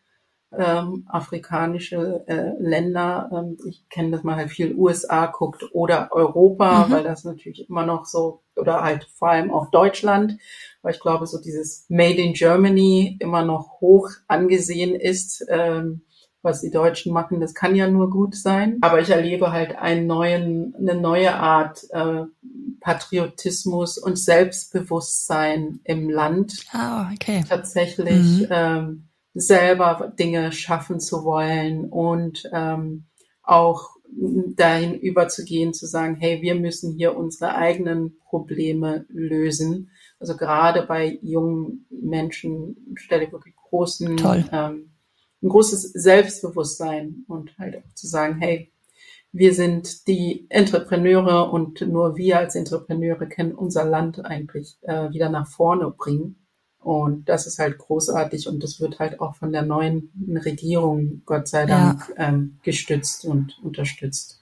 ähm, 0.51 1.05
afrikanische 1.07 2.25
äh, 2.27 2.51
Länder. 2.59 3.29
Ähm, 3.33 3.57
ich 3.65 3.87
kenne 3.89 4.11
das 4.11 4.23
mal 4.23 4.35
halt 4.35 4.49
viel 4.49 4.75
USA 4.75 5.27
guckt 5.27 5.63
oder 5.71 6.09
Europa, 6.11 6.87
mhm. 6.87 6.91
weil 6.91 7.03
das 7.03 7.23
natürlich 7.23 7.69
immer 7.69 7.85
noch 7.85 8.05
so, 8.05 8.43
oder 8.55 8.83
halt 8.83 9.05
vor 9.15 9.29
allem 9.29 9.51
auch 9.51 9.71
Deutschland, 9.71 10.37
weil 10.81 10.93
ich 10.93 10.99
glaube, 10.99 11.25
so 11.25 11.39
dieses 11.39 11.85
Made 11.89 12.21
in 12.21 12.33
Germany 12.33 13.17
immer 13.19 13.45
noch 13.45 13.79
hoch 13.79 14.09
angesehen 14.27 14.93
ist. 14.93 15.45
Ähm, 15.49 16.01
was 16.41 16.61
die 16.61 16.71
Deutschen 16.71 17.13
machen, 17.13 17.39
das 17.39 17.53
kann 17.53 17.75
ja 17.75 17.87
nur 17.89 18.09
gut 18.09 18.35
sein. 18.35 18.77
Aber 18.81 18.99
ich 18.99 19.09
erlebe 19.09 19.51
halt 19.51 19.77
einen 19.77 20.07
neuen, 20.07 20.75
eine 20.75 20.95
neue 20.95 21.35
Art 21.35 21.85
äh, 21.91 22.23
Patriotismus 22.79 23.97
und 23.97 24.17
Selbstbewusstsein 24.17 25.79
im 25.83 26.09
Land. 26.09 26.65
Ah, 26.71 27.07
oh, 27.09 27.13
okay. 27.13 27.43
Tatsächlich 27.47 28.41
mhm. 28.41 28.47
ähm, 28.49 29.07
selber 29.33 30.11
Dinge 30.17 30.51
schaffen 30.51 30.99
zu 30.99 31.23
wollen 31.23 31.85
und 31.85 32.43
ähm, 32.51 33.05
auch 33.43 33.89
dahin 34.13 34.95
überzugehen, 34.95 35.73
zu 35.73 35.85
sagen, 35.85 36.15
hey, 36.19 36.41
wir 36.41 36.55
müssen 36.55 36.95
hier 36.95 37.15
unsere 37.15 37.55
eigenen 37.55 38.17
Probleme 38.25 39.05
lösen. 39.09 39.91
Also 40.19 40.35
gerade 40.35 40.85
bei 40.85 41.17
jungen 41.21 41.85
Menschen 41.89 42.93
stelle 42.95 43.25
ich 43.25 43.31
wirklich 43.31 43.55
großen 43.55 44.17
ähm, 44.51 44.90
ein 45.41 45.49
großes 45.49 45.83
Selbstbewusstsein 45.93 47.25
und 47.27 47.57
halt 47.57 47.77
auch 47.77 47.93
zu 47.95 48.07
sagen, 48.07 48.37
hey, 48.39 48.71
wir 49.31 49.53
sind 49.53 50.07
die 50.07 50.45
Entrepreneure 50.49 51.51
und 51.51 51.81
nur 51.81 52.17
wir 52.17 52.37
als 52.37 52.55
Entrepreneure 52.55 53.27
können 53.27 53.53
unser 53.53 53.85
Land 53.85 54.23
eigentlich 54.25 54.77
äh, 54.81 55.09
wieder 55.11 55.29
nach 55.29 55.47
vorne 55.47 55.89
bringen. 55.89 56.35
Und 56.79 57.29
das 57.29 57.45
ist 57.45 57.59
halt 57.59 57.77
großartig 57.77 58.47
und 58.47 58.63
das 58.63 58.81
wird 58.81 58.99
halt 58.99 59.19
auch 59.19 59.35
von 59.35 59.51
der 59.51 59.61
neuen 59.61 60.11
Regierung, 60.43 61.21
Gott 61.25 61.47
sei 61.47 61.65
Dank, 61.65 62.11
ja. 62.17 62.29
ähm, 62.29 62.57
gestützt 62.63 63.23
und 63.23 63.59
unterstützt. 63.63 64.40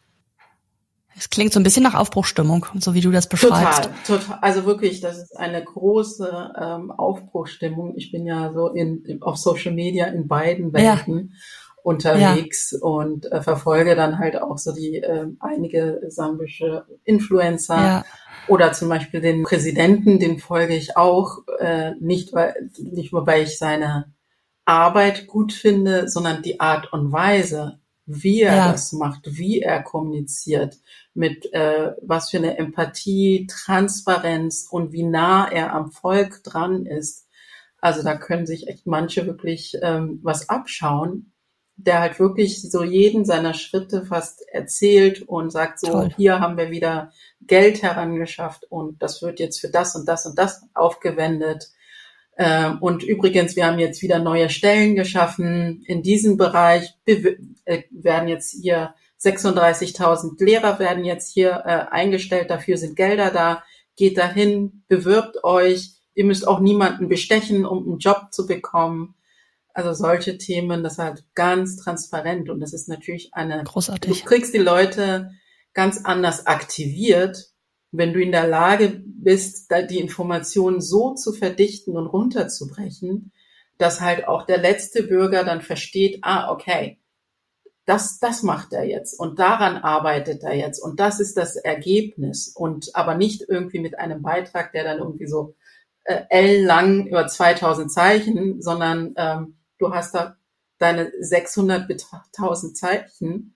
Es 1.20 1.30
klingt 1.30 1.52
so 1.52 1.60
ein 1.60 1.64
bisschen 1.64 1.84
nach 1.84 1.96
Aufbruchstimmung, 1.96 2.66
so 2.80 2.94
wie 2.94 3.02
du 3.02 3.12
das 3.12 3.28
beschreibst. 3.28 3.90
Total, 4.06 4.20
total. 4.22 4.40
Also 4.42 4.66
wirklich, 4.66 5.02
das 5.02 5.18
ist 5.18 5.38
eine 5.38 5.62
große 5.62 6.54
ähm, 6.58 6.92
Aufbruchstimmung. 6.92 7.94
Ich 7.98 8.12
bin 8.12 8.26
ja 8.26 8.54
so 8.54 8.70
in, 8.70 9.20
auf 9.20 9.36
Social 9.36 9.74
Media 9.74 10.06
in 10.08 10.28
beiden 10.28 10.72
Welten. 10.74 11.32
Ja 11.32 11.38
unterwegs 11.82 12.72
ja. 12.72 12.86
und 12.86 13.32
äh, 13.32 13.42
verfolge 13.42 13.96
dann 13.96 14.20
halt 14.20 14.40
auch 14.42 14.58
so 14.58 14.74
die 14.74 14.98
äh, 14.98 15.28
einige 15.40 16.02
sambische 16.10 16.86
Influencer 17.06 17.78
ja. 17.78 18.06
oder 18.48 18.74
zum 18.74 18.90
Beispiel 18.90 19.22
den 19.22 19.44
Präsidenten, 19.44 20.20
den 20.20 20.40
folge 20.40 20.76
ich 20.76 20.98
auch 20.98 21.40
äh, 21.58 21.94
nicht 22.00 22.34
weil 22.34 22.70
nicht 22.78 23.14
nur 23.14 23.26
weil 23.26 23.44
ich 23.44 23.58
seine 23.58 24.14
Arbeit 24.66 25.26
gut 25.26 25.52
finde, 25.52 26.08
sondern 26.10 26.44
die 26.44 26.60
Art 26.60 26.94
und 26.94 27.12
Weise, 27.12 27.79
wie 28.10 28.42
er 28.42 28.56
ja. 28.56 28.72
das 28.72 28.92
macht, 28.92 29.38
wie 29.38 29.62
er 29.62 29.84
kommuniziert, 29.84 30.78
mit 31.14 31.54
äh, 31.54 31.94
was 32.02 32.32
für 32.32 32.38
eine 32.38 32.58
Empathie, 32.58 33.48
Transparenz 33.48 34.68
und 34.70 34.92
wie 34.92 35.04
nah 35.04 35.50
er 35.50 35.74
am 35.74 35.92
Volk 35.92 36.44
dran 36.44 36.86
ist. 36.86 37.28
Also 37.80 38.04
da 38.04 38.18
können 38.18 38.46
sich 38.46 38.68
echt 38.68 38.88
manche 38.88 39.26
wirklich 39.26 39.78
ähm, 39.82 40.20
was 40.24 40.50
abschauen 40.50 41.32
der 41.82 42.02
halt 42.02 42.20
wirklich 42.20 42.62
so 42.62 42.84
jeden 42.84 43.24
seiner 43.24 43.54
Schritte 43.54 44.06
fast 44.06 44.46
erzählt 44.50 45.22
und 45.22 45.50
sagt 45.50 45.80
so, 45.80 45.92
Toll. 45.92 46.14
hier 46.18 46.42
haben 46.42 46.58
wir 46.58 46.72
wieder 46.72 47.14
Geld 47.42 47.82
herangeschafft 47.82 48.66
und 48.70 49.02
das 49.02 49.22
wird 49.22 49.40
jetzt 49.40 49.62
für 49.62 49.70
das 49.70 49.96
und 49.96 50.06
das 50.06 50.26
und 50.26 50.38
das 50.38 50.62
aufgewendet. 50.74 51.70
Ähm, 52.42 52.78
und 52.80 53.04
übrigens, 53.04 53.58
wir 53.58 53.66
haben 53.66 53.80
jetzt 53.80 54.02
wieder 54.02 54.18
neue 54.18 54.50
Stellen 54.50 54.96
geschaffen 54.96 55.84
in 55.86 56.02
diesem 56.02 56.38
Bereich, 56.38 56.96
äh, 57.06 57.36
werden 57.92 58.30
jetzt 58.30 58.56
hier 58.62 58.96
36.000 59.22 60.42
Lehrer 60.42 60.80
werden 60.80 61.04
jetzt 61.04 61.34
hier 61.34 61.64
äh, 61.66 61.94
eingestellt, 61.94 62.50
dafür 62.50 62.78
sind 62.78 62.96
Gelder 62.96 63.32
da. 63.32 63.64
Geht 63.98 64.18
dahin, 64.18 64.84
bewirbt 64.88 65.44
euch. 65.44 65.96
Ihr 66.14 66.24
müsst 66.24 66.48
auch 66.48 66.62
niemanden 66.62 67.10
bestechen, 67.10 67.66
um 67.66 67.86
einen 67.86 68.00
Job 68.00 68.28
zu 68.32 68.48
bekommen. 68.48 69.16
Also 69.74 69.92
solche 69.92 70.38
Themen, 70.38 70.82
das 70.82 70.94
ist 70.94 71.00
halt 71.00 71.26
ganz 71.36 71.76
transparent 71.76 72.50
und 72.50 72.62
das 72.62 72.72
ist 72.72 72.88
natürlich 72.88 73.34
eine. 73.34 73.66
Großartig. 73.66 74.22
Du 74.22 74.26
kriegst 74.26 74.54
die 74.54 74.60
Leute 74.60 75.32
ganz 75.74 76.06
anders 76.06 76.48
aktiviert, 76.48 77.49
wenn 77.92 78.14
du 78.14 78.22
in 78.22 78.32
der 78.32 78.48
Lage 78.48 79.02
bist, 79.06 79.72
die 79.90 80.00
Informationen 80.00 80.82
so 80.82 81.14
zu 81.14 81.34
verdichten 81.34 81.98
und 81.98 82.08
runterzubrechen, 82.08 83.32
dass 83.78 84.02
halt 84.02 84.28
auch 84.28 84.46
der 84.46 84.58
letzte 84.58 85.04
Bürger 85.04 85.44
dann 85.44 85.62
versteht, 85.62 86.20
ah, 86.22 86.52
okay, 86.52 87.00
das, 87.86 88.20
das 88.20 88.44
macht 88.44 88.74
er 88.74 88.84
jetzt 88.84 89.20
und 89.20 89.40
daran 89.40 89.78
arbeitet 89.78 90.44
er 90.44 90.54
jetzt 90.54 90.80
und 90.80 91.00
das 91.00 91.20
ist 91.20 91.38
das 91.38 91.56
Ergebnis 91.56 92.50
und 92.50 92.92
aber 92.94 93.16
nicht 93.16 93.46
irgendwie 93.48 93.80
mit 93.80 93.98
einem 93.98 94.22
Beitrag, 94.22 94.74
der 94.74 94.84
dann 94.84 95.00
irgendwie 95.00 95.26
so 95.26 95.56
äh, 96.04 96.22
L 96.30 96.64
lang 96.64 97.08
über 97.08 97.26
2000 97.26 97.92
Zeichen, 97.92 98.62
sondern 98.62 99.16
ähm, 99.18 99.58
du 99.80 99.92
hast 99.92 100.14
da 100.14 100.38
deine 100.78 101.12
600 101.20 101.88
bis 101.88 102.08
1000 102.12 102.78
Zeichen. 102.78 103.56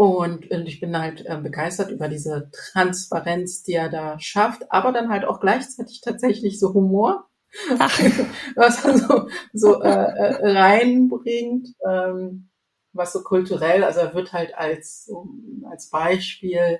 Und, 0.00 0.50
und 0.50 0.66
ich 0.66 0.80
bin 0.80 0.98
halt 0.98 1.26
äh, 1.26 1.36
begeistert 1.36 1.90
über 1.90 2.08
diese 2.08 2.50
Transparenz, 2.72 3.64
die 3.64 3.74
er 3.74 3.90
da 3.90 4.18
schafft, 4.18 4.72
aber 4.72 4.92
dann 4.92 5.10
halt 5.10 5.26
auch 5.26 5.40
gleichzeitig 5.40 6.00
tatsächlich 6.00 6.58
so 6.58 6.72
Humor, 6.72 7.28
was 8.56 8.82
er 8.82 8.96
so, 8.96 9.28
so 9.52 9.82
äh, 9.82 9.90
äh, 9.90 10.52
reinbringt, 10.56 11.68
ähm, 11.86 12.48
was 12.94 13.12
so 13.12 13.22
kulturell, 13.22 13.84
also 13.84 14.00
er 14.00 14.14
wird 14.14 14.32
halt 14.32 14.54
als, 14.54 15.12
als 15.70 15.90
Beispiel, 15.90 16.78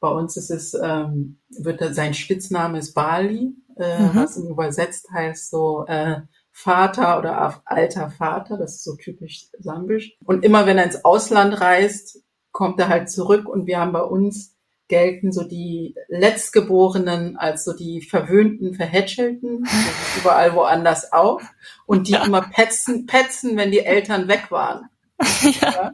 bei 0.00 0.08
uns 0.08 0.36
ist 0.36 0.50
es, 0.50 0.74
ähm, 0.74 1.38
wird 1.50 1.80
er, 1.80 1.94
sein 1.94 2.14
Spitzname 2.14 2.80
ist 2.80 2.94
Bali, 2.94 3.54
äh, 3.76 4.00
mhm. 4.00 4.10
was 4.14 4.36
übersetzt 4.38 5.08
heißt 5.12 5.50
so, 5.50 5.84
äh, 5.86 6.22
Vater 6.50 7.18
oder 7.18 7.62
alter 7.64 8.10
Vater, 8.10 8.56
das 8.56 8.76
ist 8.76 8.84
so 8.84 8.96
typisch 8.96 9.50
sambisch. 9.60 10.16
Und 10.24 10.44
immer 10.44 10.66
wenn 10.66 10.78
er 10.78 10.84
ins 10.84 11.04
Ausland 11.04 11.60
reist, 11.60 12.25
kommt 12.56 12.80
er 12.80 12.88
halt 12.88 13.10
zurück 13.10 13.46
und 13.46 13.66
wir 13.66 13.78
haben 13.78 13.92
bei 13.92 14.00
uns 14.00 14.56
gelten 14.88 15.30
so 15.30 15.44
die 15.44 15.94
Letztgeborenen 16.08 17.36
als 17.36 17.66
so 17.66 17.74
die 17.74 18.00
verwöhnten, 18.00 18.72
verhätschelten, 18.72 19.68
überall 20.18 20.54
woanders 20.54 21.12
auch 21.12 21.42
und 21.84 22.08
die 22.08 22.12
ja. 22.12 22.24
immer 22.24 22.40
petzen, 22.40 23.04
petzen, 23.04 23.58
wenn 23.58 23.72
die 23.72 23.80
Eltern 23.80 24.26
weg 24.28 24.50
waren. 24.50 24.88
Ja. 25.60 25.92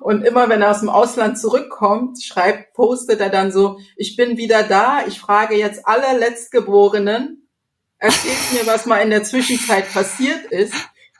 Und 0.00 0.22
immer 0.22 0.48
wenn 0.48 0.62
er 0.62 0.70
aus 0.70 0.80
dem 0.80 0.88
Ausland 0.88 1.36
zurückkommt, 1.36 2.22
schreibt, 2.22 2.72
postet 2.74 3.18
er 3.18 3.30
dann 3.30 3.50
so, 3.50 3.80
ich 3.96 4.16
bin 4.16 4.36
wieder 4.36 4.62
da, 4.62 5.04
ich 5.08 5.18
frage 5.18 5.56
jetzt 5.56 5.84
alle 5.84 6.16
Letztgeborenen, 6.16 7.48
erzählt 7.98 8.52
mir, 8.52 8.66
was 8.66 8.86
mal 8.86 8.98
in 8.98 9.10
der 9.10 9.24
Zwischenzeit 9.24 9.92
passiert 9.92 10.44
ist. 10.52 10.74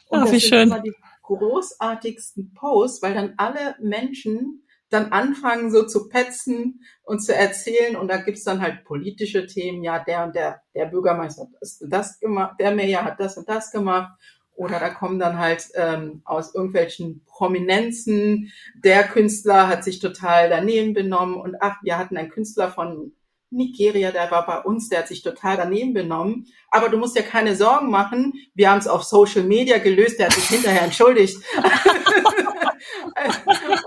Und 0.07 0.25
Ach, 0.25 0.31
wie 0.31 0.41
schön. 0.41 0.69
immer 0.69 0.81
die 0.81 0.95
großartigsten 1.25 2.55
Posts, 2.55 3.03
weil 3.03 3.15
dann 3.15 3.35
alle 3.37 3.77
Menschen 3.81 4.65
dann 4.91 5.13
anfangen 5.13 5.71
so 5.71 5.87
zu 5.87 6.09
petzen 6.09 6.85
und 7.03 7.21
zu 7.21 7.35
erzählen. 7.35 7.97
Und 7.97 8.09
da 8.09 8.19
gibt's 8.19 8.45
dann 8.45 8.61
halt 8.61 8.85
politische 8.85 9.47
Themen, 9.47 9.83
ja, 9.83 9.99
der 9.99 10.25
und 10.25 10.35
der, 10.35 10.63
der 10.75 10.87
Bürgermeister 10.87 11.43
hat 11.43 11.51
das, 11.61 11.85
das 11.89 12.21
gemacht, 12.21 12.57
der 12.61 12.75
Mayor 12.75 13.05
hat 13.05 13.21
das 13.21 13.37
und 13.37 13.49
das 13.49 13.71
gemacht. 13.73 14.13
Oder 14.57 14.79
da 14.79 14.91
kommen 14.91 15.19
dann 15.19 15.39
halt 15.39 15.67
ähm, 15.75 16.23
aus 16.25 16.55
irgendwelchen 16.55 17.25
Prominenzen, 17.27 18.53
der 18.77 19.03
Künstler 19.03 19.67
hat 19.67 19.83
sich 19.83 19.99
total 19.99 20.49
daneben 20.49 20.95
benommen. 20.95 21.35
Und 21.35 21.57
ach, 21.61 21.79
wir 21.83 21.99
hatten 21.99 22.17
einen 22.17 22.31
Künstler 22.31 22.71
von 22.71 23.13
Nigeria, 23.55 24.11
der 24.11 24.31
war 24.31 24.45
bei 24.47 24.59
uns, 24.61 24.89
der 24.89 25.01
hat 25.01 25.09
sich 25.09 25.23
total 25.23 25.57
daneben 25.57 25.95
benommen. 25.95 26.47
Aber 26.71 26.89
du 26.89 26.99
musst 26.99 27.17
ja 27.17 27.23
keine 27.23 27.57
Sorgen 27.57 27.91
machen. 27.91 28.35
Wir 28.55 28.71
haben 28.71 28.79
es 28.79 28.89
auf 28.89 29.05
Social 29.05 29.45
Media 29.45 29.79
gelöst, 29.79 30.19
der 30.19 30.27
hat 30.27 30.35
sich 30.35 30.49
hinterher 30.49 30.83
entschuldigt. 30.83 31.39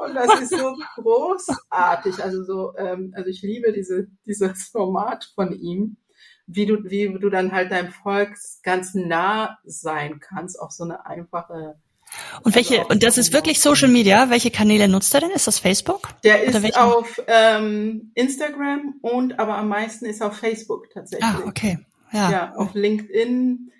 und 0.05 0.15
das 0.15 0.41
ist 0.41 0.57
so 0.57 0.75
großartig. 0.95 2.23
Also 2.23 2.43
so, 2.43 2.73
ähm, 2.77 3.13
also 3.15 3.29
ich 3.29 3.41
liebe 3.41 3.71
diese, 3.73 4.07
dieses 4.25 4.69
Format 4.69 5.31
von 5.35 5.53
ihm, 5.53 5.97
wie 6.47 6.65
du, 6.65 6.83
wie 6.85 7.13
du 7.19 7.29
dann 7.29 7.51
halt 7.51 7.71
deinem 7.71 7.91
Volk 7.91 8.35
ganz 8.63 8.93
nah 8.95 9.57
sein 9.65 10.19
kannst 10.19 10.59
auf 10.59 10.71
so 10.71 10.85
eine 10.85 11.05
einfache 11.05 11.75
und 12.43 12.55
welche, 12.55 12.79
also 12.79 12.89
und 12.89 13.03
das 13.03 13.17
ist 13.17 13.33
wirklich 13.33 13.59
Social 13.59 13.89
Media. 13.89 14.29
Welche 14.29 14.51
Kanäle 14.51 14.87
nutzt 14.87 15.13
er 15.13 15.21
denn? 15.21 15.31
Ist 15.31 15.47
das 15.47 15.59
Facebook? 15.59 16.09
Der 16.23 16.43
ist 16.43 16.77
auf 16.77 17.21
ähm, 17.27 18.11
Instagram 18.15 18.95
und 19.01 19.39
aber 19.39 19.57
am 19.57 19.69
meisten 19.69 20.05
ist 20.05 20.21
auf 20.21 20.37
Facebook 20.37 20.89
tatsächlich. 20.93 21.27
Ah, 21.27 21.41
okay. 21.45 21.79
Ja. 22.11 22.31
ja 22.31 22.53
auf 22.55 22.73
LinkedIn 22.73 23.71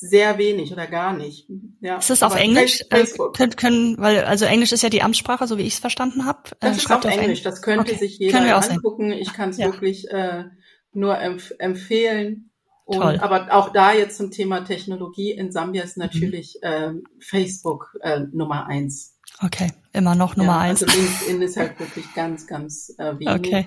sehr 0.00 0.38
wenig 0.38 0.72
oder 0.72 0.86
gar 0.86 1.12
nicht. 1.12 1.48
Ja, 1.80 1.98
ist 1.98 2.10
das 2.10 2.22
auf 2.22 2.34
Englisch? 2.34 2.80
Äh, 2.82 2.96
Facebook. 2.96 3.36
Können, 3.36 3.56
können, 3.56 3.98
weil 3.98 4.24
also 4.24 4.46
Englisch 4.46 4.72
ist 4.72 4.82
ja 4.82 4.88
die 4.88 5.02
Amtssprache, 5.02 5.46
so 5.46 5.58
wie 5.58 5.62
ich 5.62 5.74
es 5.74 5.78
verstanden 5.78 6.24
habe. 6.24 6.50
Das 6.60 6.76
äh, 6.76 6.78
ist 6.78 6.90
auf, 6.90 7.04
auf 7.04 7.16
Englisch. 7.16 7.42
Das 7.42 7.60
könnte 7.60 7.92
okay. 7.92 7.98
sich 7.98 8.18
jeder 8.18 8.56
angucken. 8.56 9.12
Ich 9.12 9.32
kann 9.34 9.50
es 9.50 9.58
ja. 9.58 9.66
wirklich 9.66 10.10
äh, 10.10 10.44
nur 10.92 11.18
empf 11.18 11.52
empfehlen. 11.58 12.49
Und, 12.90 12.96
Toll. 12.96 13.18
Aber 13.20 13.52
auch 13.52 13.72
da 13.72 13.92
jetzt 13.92 14.16
zum 14.16 14.32
Thema 14.32 14.64
Technologie 14.64 15.30
in 15.30 15.52
Sambia 15.52 15.84
ist 15.84 15.96
natürlich 15.96 16.58
mhm. 16.60 16.68
ähm, 16.68 17.04
Facebook 17.20 17.96
äh, 18.00 18.18
Nummer 18.32 18.66
eins. 18.66 19.16
Okay, 19.40 19.72
immer 19.92 20.16
noch 20.16 20.34
Nummer 20.34 20.54
ja, 20.54 20.58
eins. 20.58 20.82
Also 20.82 20.98
LinkedIn 20.98 21.42
ist 21.42 21.56
halt 21.56 21.78
wirklich 21.78 22.12
ganz, 22.14 22.48
ganz 22.48 22.92
äh, 22.98 23.16
wenig. 23.16 23.28
Okay. 23.28 23.66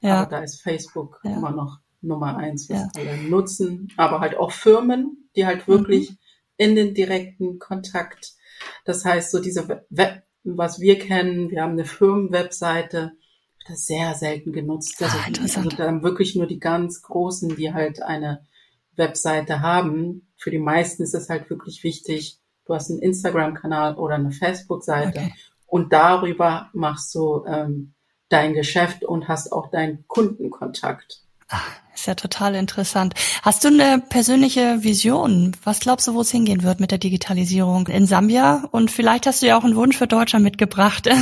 Ja. 0.00 0.22
Aber 0.22 0.30
da 0.30 0.38
ist 0.42 0.60
Facebook 0.60 1.20
ja. 1.22 1.36
immer 1.36 1.52
noch 1.52 1.78
Nummer 2.00 2.36
eins, 2.36 2.68
was 2.68 2.80
ja. 2.80 2.88
alle 2.96 3.16
nutzen. 3.18 3.92
Aber 3.96 4.18
halt 4.18 4.36
auch 4.36 4.50
Firmen, 4.50 5.28
die 5.36 5.46
halt 5.46 5.68
wirklich 5.68 6.10
mhm. 6.10 6.16
in 6.56 6.74
den 6.74 6.94
direkten 6.94 7.60
Kontakt. 7.60 8.32
Das 8.84 9.04
heißt, 9.04 9.30
so 9.30 9.40
diese 9.40 9.84
Web, 9.88 10.24
was 10.42 10.80
wir 10.80 10.98
kennen, 10.98 11.48
wir 11.50 11.62
haben 11.62 11.74
eine 11.74 11.84
Firmenwebseite, 11.84 13.12
das 13.68 13.86
sehr 13.86 14.14
selten 14.14 14.52
genutzt. 14.52 15.00
Also, 15.00 15.16
ah, 15.16 15.30
also 15.40 15.62
dann 15.62 16.02
wirklich 16.02 16.34
nur 16.34 16.48
die 16.48 16.58
ganz 16.58 17.02
großen, 17.02 17.54
die 17.54 17.72
halt 17.72 18.02
eine 18.02 18.44
Webseite 18.96 19.60
haben. 19.60 20.28
Für 20.36 20.50
die 20.50 20.58
meisten 20.58 21.02
ist 21.02 21.14
es 21.14 21.28
halt 21.28 21.50
wirklich 21.50 21.84
wichtig, 21.84 22.40
du 22.66 22.74
hast 22.74 22.90
einen 22.90 23.00
Instagram-Kanal 23.00 23.96
oder 23.96 24.14
eine 24.14 24.30
Facebook-Seite 24.30 25.20
okay. 25.20 25.34
und 25.66 25.92
darüber 25.92 26.70
machst 26.72 27.14
du 27.14 27.44
ähm, 27.46 27.94
dein 28.28 28.54
Geschäft 28.54 29.04
und 29.04 29.28
hast 29.28 29.52
auch 29.52 29.70
deinen 29.70 30.06
Kundenkontakt. 30.08 31.24
Ach, 31.48 31.70
ist 31.94 32.06
ja 32.06 32.14
total 32.14 32.54
interessant. 32.54 33.14
Hast 33.42 33.64
du 33.64 33.68
eine 33.68 34.02
persönliche 34.08 34.82
Vision? 34.82 35.52
Was 35.62 35.80
glaubst 35.80 36.08
du, 36.08 36.14
wo 36.14 36.22
es 36.22 36.30
hingehen 36.30 36.62
wird 36.62 36.80
mit 36.80 36.90
der 36.90 36.98
Digitalisierung 36.98 37.86
in 37.86 38.06
Sambia? 38.06 38.66
Und 38.72 38.90
vielleicht 38.90 39.26
hast 39.26 39.42
du 39.42 39.46
ja 39.46 39.56
auch 39.56 39.64
einen 39.64 39.76
Wunsch 39.76 39.96
für 39.96 40.06
Deutschland 40.06 40.44
mitgebracht. 40.44 41.08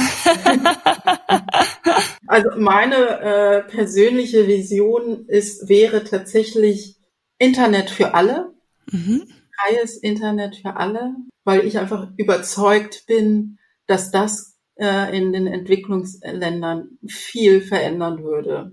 also 2.26 2.50
meine 2.56 2.96
äh, 2.96 3.62
persönliche 3.62 4.46
Vision 4.46 5.26
ist, 5.26 5.68
wäre 5.68 6.04
tatsächlich 6.04 6.96
Internet 7.42 7.90
für 7.90 8.14
alle, 8.14 8.55
mhm. 8.90 9.26
freies 9.59 9.96
Internet 9.96 10.55
für 10.57 10.76
alle, 10.76 11.16
weil 11.42 11.66
ich 11.66 11.76
einfach 11.76 12.09
überzeugt 12.16 13.05
bin, 13.09 13.59
dass 13.88 14.12
das 14.12 14.57
äh, 14.76 15.16
in 15.16 15.33
den 15.33 15.48
Entwicklungsländern 15.48 16.98
viel 17.09 17.61
verändern 17.61 18.22
würde. 18.22 18.70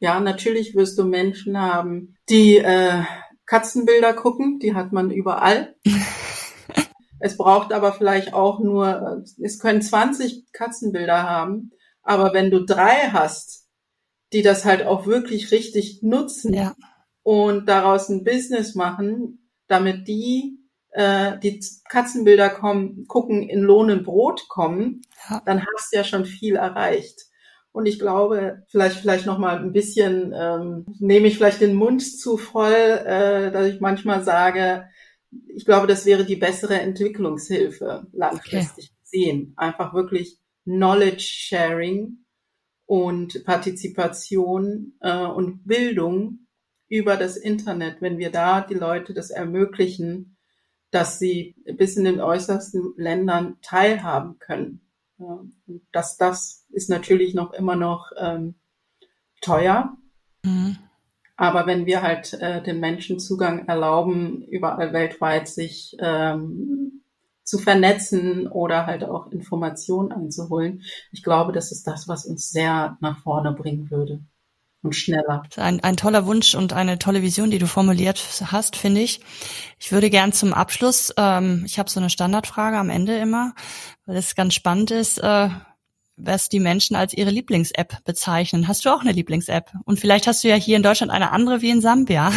Ja, 0.00 0.20
natürlich 0.20 0.74
wirst 0.74 0.98
du 0.98 1.04
Menschen 1.04 1.58
haben, 1.58 2.16
die 2.28 2.58
äh, 2.58 3.04
Katzenbilder 3.46 4.12
gucken, 4.12 4.58
die 4.58 4.74
hat 4.74 4.92
man 4.92 5.10
überall. 5.10 5.74
es 7.20 7.38
braucht 7.38 7.72
aber 7.72 7.94
vielleicht 7.94 8.34
auch 8.34 8.60
nur, 8.60 9.24
es 9.42 9.58
können 9.58 9.80
20 9.80 10.52
Katzenbilder 10.52 11.22
haben, 11.22 11.70
aber 12.02 12.34
wenn 12.34 12.50
du 12.50 12.66
drei 12.66 13.10
hast, 13.12 13.66
die 14.34 14.42
das 14.42 14.66
halt 14.66 14.84
auch 14.84 15.06
wirklich 15.06 15.52
richtig 15.52 16.02
nutzen 16.02 16.52
ja. 16.52 16.74
Und 17.22 17.68
daraus 17.68 18.08
ein 18.08 18.24
Business 18.24 18.74
machen, 18.74 19.48
damit 19.66 20.08
die 20.08 20.60
äh, 20.92 21.38
die 21.38 21.62
Katzenbilder 21.88 22.50
kommen, 22.50 23.06
gucken, 23.06 23.48
in 23.48 23.60
Lohn 23.60 23.90
und 23.90 24.04
Brot 24.04 24.48
kommen, 24.48 25.02
ja. 25.28 25.40
dann 25.44 25.64
hast 25.64 25.92
du 25.92 25.96
ja 25.96 26.04
schon 26.04 26.24
viel 26.24 26.56
erreicht. 26.56 27.26
Und 27.72 27.86
ich 27.86 28.00
glaube, 28.00 28.64
vielleicht 28.68 28.96
vielleicht 28.96 29.26
noch 29.26 29.38
mal 29.38 29.58
ein 29.58 29.72
bisschen 29.72 30.34
ähm, 30.34 30.86
nehme 30.98 31.28
ich 31.28 31.36
vielleicht 31.36 31.60
den 31.60 31.76
Mund 31.76 32.02
zu 32.02 32.36
voll, 32.36 32.72
äh, 32.72 33.52
dass 33.52 33.68
ich 33.68 33.80
manchmal 33.80 34.24
sage, 34.24 34.88
ich 35.46 35.64
glaube, 35.64 35.86
das 35.86 36.04
wäre 36.04 36.24
die 36.24 36.36
bessere 36.36 36.80
Entwicklungshilfe 36.80 38.08
langfristig 38.12 38.90
okay. 38.90 39.00
gesehen. 39.04 39.52
Einfach 39.56 39.94
wirklich 39.94 40.38
Knowledge 40.64 41.22
Sharing 41.22 42.24
und 42.86 43.44
Partizipation 43.44 44.94
äh, 45.00 45.26
und 45.26 45.64
Bildung 45.64 46.46
über 46.90 47.16
das 47.16 47.38
Internet. 47.38 48.02
Wenn 48.02 48.18
wir 48.18 48.30
da 48.30 48.60
die 48.60 48.74
Leute 48.74 49.14
das 49.14 49.30
ermöglichen, 49.30 50.36
dass 50.90 51.18
sie 51.18 51.54
bis 51.76 51.96
in 51.96 52.04
den 52.04 52.20
äußersten 52.20 52.94
Ländern 52.96 53.56
teilhaben 53.62 54.38
können. 54.40 54.80
Ja, 55.18 55.40
dass 55.92 56.16
das 56.16 56.66
ist 56.70 56.90
natürlich 56.90 57.32
noch 57.32 57.52
immer 57.52 57.76
noch 57.76 58.10
ähm, 58.18 58.56
teuer. 59.40 59.96
Mhm. 60.42 60.78
Aber 61.36 61.66
wenn 61.66 61.86
wir 61.86 62.02
halt 62.02 62.34
äh, 62.34 62.62
den 62.62 62.80
Menschen 62.80 63.20
Zugang 63.20 63.68
erlauben, 63.68 64.42
überall 64.42 64.92
weltweit 64.92 65.48
sich 65.48 65.96
ähm, 66.00 67.02
zu 67.44 67.58
vernetzen 67.58 68.48
oder 68.48 68.86
halt 68.86 69.04
auch 69.04 69.30
Informationen 69.30 70.10
einzuholen, 70.10 70.82
ich 71.12 71.22
glaube, 71.22 71.52
das 71.52 71.70
ist 71.70 71.86
das, 71.86 72.08
was 72.08 72.26
uns 72.26 72.50
sehr 72.50 72.98
nach 73.00 73.18
vorne 73.22 73.52
bringen 73.52 73.90
würde 73.90 74.20
und 74.82 74.96
schneller. 74.96 75.42
Ein, 75.56 75.80
ein 75.80 75.96
toller 75.96 76.26
Wunsch 76.26 76.54
und 76.54 76.72
eine 76.72 76.98
tolle 76.98 77.22
Vision, 77.22 77.50
die 77.50 77.58
du 77.58 77.66
formuliert 77.66 78.22
hast, 78.46 78.76
finde 78.76 79.00
ich. 79.00 79.20
Ich 79.78 79.92
würde 79.92 80.10
gern 80.10 80.32
zum 80.32 80.54
Abschluss, 80.54 81.12
ähm, 81.16 81.64
ich 81.66 81.78
habe 81.78 81.90
so 81.90 82.00
eine 82.00 82.10
Standardfrage 82.10 82.78
am 82.78 82.90
Ende 82.90 83.16
immer, 83.16 83.54
weil 84.06 84.16
es 84.16 84.34
ganz 84.34 84.54
spannend 84.54 84.90
ist, 84.90 85.18
äh, 85.18 85.50
was 86.16 86.48
die 86.48 86.60
Menschen 86.60 86.96
als 86.96 87.14
ihre 87.14 87.30
Lieblings-App 87.30 88.04
bezeichnen. 88.04 88.68
Hast 88.68 88.84
du 88.84 88.90
auch 88.90 89.00
eine 89.00 89.12
Lieblings-App? 89.12 89.70
Und 89.84 90.00
vielleicht 90.00 90.26
hast 90.26 90.44
du 90.44 90.48
ja 90.48 90.56
hier 90.56 90.76
in 90.76 90.82
Deutschland 90.82 91.12
eine 91.12 91.30
andere 91.30 91.62
wie 91.62 91.70
in 91.70 91.80
Sambia. 91.80 92.30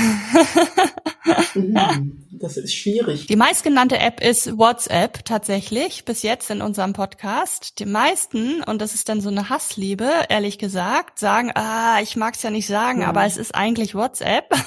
Hm, 1.54 2.26
das 2.44 2.58
ist 2.58 2.76
schwierig. 2.76 3.28
Die 3.28 3.38
meistgenannte 3.38 3.98
App 3.98 4.22
ist 4.22 4.58
WhatsApp 4.58 5.24
tatsächlich, 5.24 6.04
bis 6.04 6.24
jetzt 6.24 6.50
in 6.52 6.62
unserem 6.62 6.92
Podcast. 6.92 7.80
Die 7.80 7.86
meisten, 7.86 8.62
und 8.64 8.82
das 8.82 8.94
ist 8.94 9.08
dann 9.08 9.22
so 9.22 9.30
eine 9.30 9.48
Hassliebe, 9.48 10.10
ehrlich 10.28 10.58
gesagt, 10.58 11.20
sagen, 11.20 11.52
ah, 11.56 12.02
ich 12.02 12.18
mag 12.18 12.36
es 12.36 12.44
ja 12.44 12.50
nicht 12.50 12.68
sagen, 12.68 13.02
ja. 13.02 13.08
aber 13.08 13.24
es 13.26 13.38
ist 13.38 13.56
eigentlich 13.56 13.96
WhatsApp. 13.96 14.54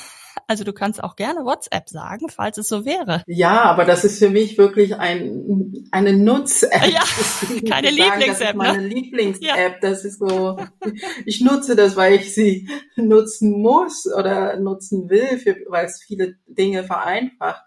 Also 0.48 0.62
du 0.62 0.72
kannst 0.72 1.02
auch 1.02 1.16
gerne 1.16 1.44
WhatsApp 1.44 1.88
sagen, 1.88 2.28
falls 2.28 2.56
es 2.56 2.68
so 2.68 2.84
wäre. 2.84 3.24
Ja, 3.26 3.62
aber 3.62 3.84
das 3.84 4.04
ist 4.04 4.20
für 4.20 4.30
mich 4.30 4.56
wirklich 4.58 4.94
ein, 4.94 5.88
eine 5.90 6.12
Nutz-App. 6.12 6.86
Ja, 6.86 7.02
keine 7.68 7.90
Lieblings-App. 7.90 8.26
Das 8.26 8.40
ist 8.40 8.54
meine 8.54 8.82
ne? 8.82 8.86
Lieblings-App. 8.86 9.80
Das 9.80 10.04
ist 10.04 10.20
so, 10.20 10.56
ich 11.26 11.40
nutze 11.40 11.74
das, 11.74 11.96
weil 11.96 12.14
ich 12.14 12.32
sie 12.32 12.68
nutzen 12.94 13.60
muss 13.60 14.06
oder 14.06 14.56
nutzen 14.60 15.10
will, 15.10 15.38
für, 15.38 15.56
weil 15.68 15.86
es 15.86 16.00
viele 16.06 16.36
Dinge 16.46 16.84
vereinfacht. 16.84 17.65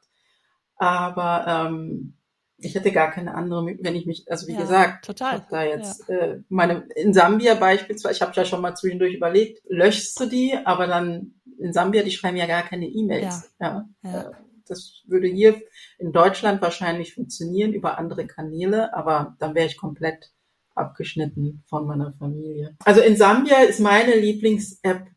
Aber 0.80 1.46
ähm, 1.48 2.16
ich 2.58 2.76
hätte 2.76 2.92
gar 2.92 3.12
keine 3.12 3.36
andere, 3.36 3.66
wenn 3.66 3.96
ich 3.96 4.06
mich, 4.06 4.26
also 4.30 4.48
wie 4.48 4.54
ja, 4.54 4.62
gesagt, 4.62 5.06
total. 5.06 5.46
da 5.50 5.64
jetzt 5.64 6.10
ja. 6.10 6.16
äh, 6.16 6.42
meine 6.50 6.88
in 6.96 7.14
Sambia 7.14 7.54
beispielsweise, 7.56 8.16
ich 8.16 8.22
habe 8.22 8.34
ja 8.34 8.46
schon 8.46 8.62
mal 8.62 8.76
zwischendurch 8.76 9.14
überlegt, 9.14 9.62
löschst 9.70 10.20
du 10.20 10.26
die, 10.26 10.58
aber 10.66 10.88
dann 10.88 11.36
in 11.60 11.74
Sambia, 11.74 12.04
die 12.04 12.12
schreiben 12.12 12.38
ja 12.38 12.48
gar 12.48 12.64
keine 12.64 12.88
E-Mails. 12.88 13.52
Ja. 13.60 13.88
ja. 14.04 14.12
ja. 14.12 14.22
Äh, 14.22 14.32
das 14.68 15.02
würde 15.08 15.28
hier 15.28 15.62
in 15.98 16.12
Deutschland 16.12 16.62
wahrscheinlich 16.62 17.16
funktionieren 17.16 17.74
über 17.74 17.98
andere 17.98 18.28
Kanäle, 18.28 18.94
aber 18.94 19.36
dann 19.40 19.56
wäre 19.56 19.66
ich 19.68 19.78
komplett 19.78 20.32
abgeschnitten 20.76 21.64
von 21.68 21.88
meiner 21.88 22.14
Familie. 22.14 22.78
Also 22.86 23.02
in 23.02 23.18
Sambia 23.18 23.58
ist 23.64 23.80
meine 23.80 24.16
Lieblings-App 24.16 25.08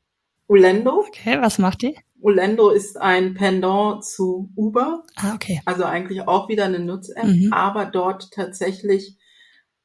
Ulendo. 0.47 1.05
Okay, 1.07 1.39
was 1.41 1.59
macht 1.59 1.83
die? 1.83 1.97
Ulendo 2.23 2.71
ist 2.71 3.01
ein 3.01 3.35
Pendant 3.35 4.05
zu 4.05 4.51
Uber. 4.55 5.03
Ah, 5.17 5.35
okay. 5.35 5.61
Also 5.65 5.85
eigentlich 5.85 6.23
auch 6.23 6.49
wieder 6.49 6.65
eine 6.65 6.79
Nutz-App, 6.79 7.25
mhm. 7.25 7.53
aber 7.53 7.87
dort 7.87 8.31
tatsächlich, 8.33 9.19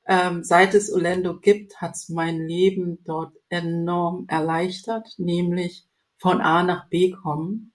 ähm, 0.08 0.44
seit 0.44 0.74
es 0.76 0.90
Ulendo 0.90 1.40
gibt, 1.40 1.82
hat 1.82 1.96
es 1.96 2.10
mein 2.10 2.48
Leben 2.48 3.00
dort 3.06 3.34
enorm 3.50 4.26
erleichtert, 4.28 5.08
nämlich 5.18 5.88
von 6.18 6.42
A 6.42 6.64
nach 6.64 6.90
B 6.90 7.12
kommen. 7.12 7.74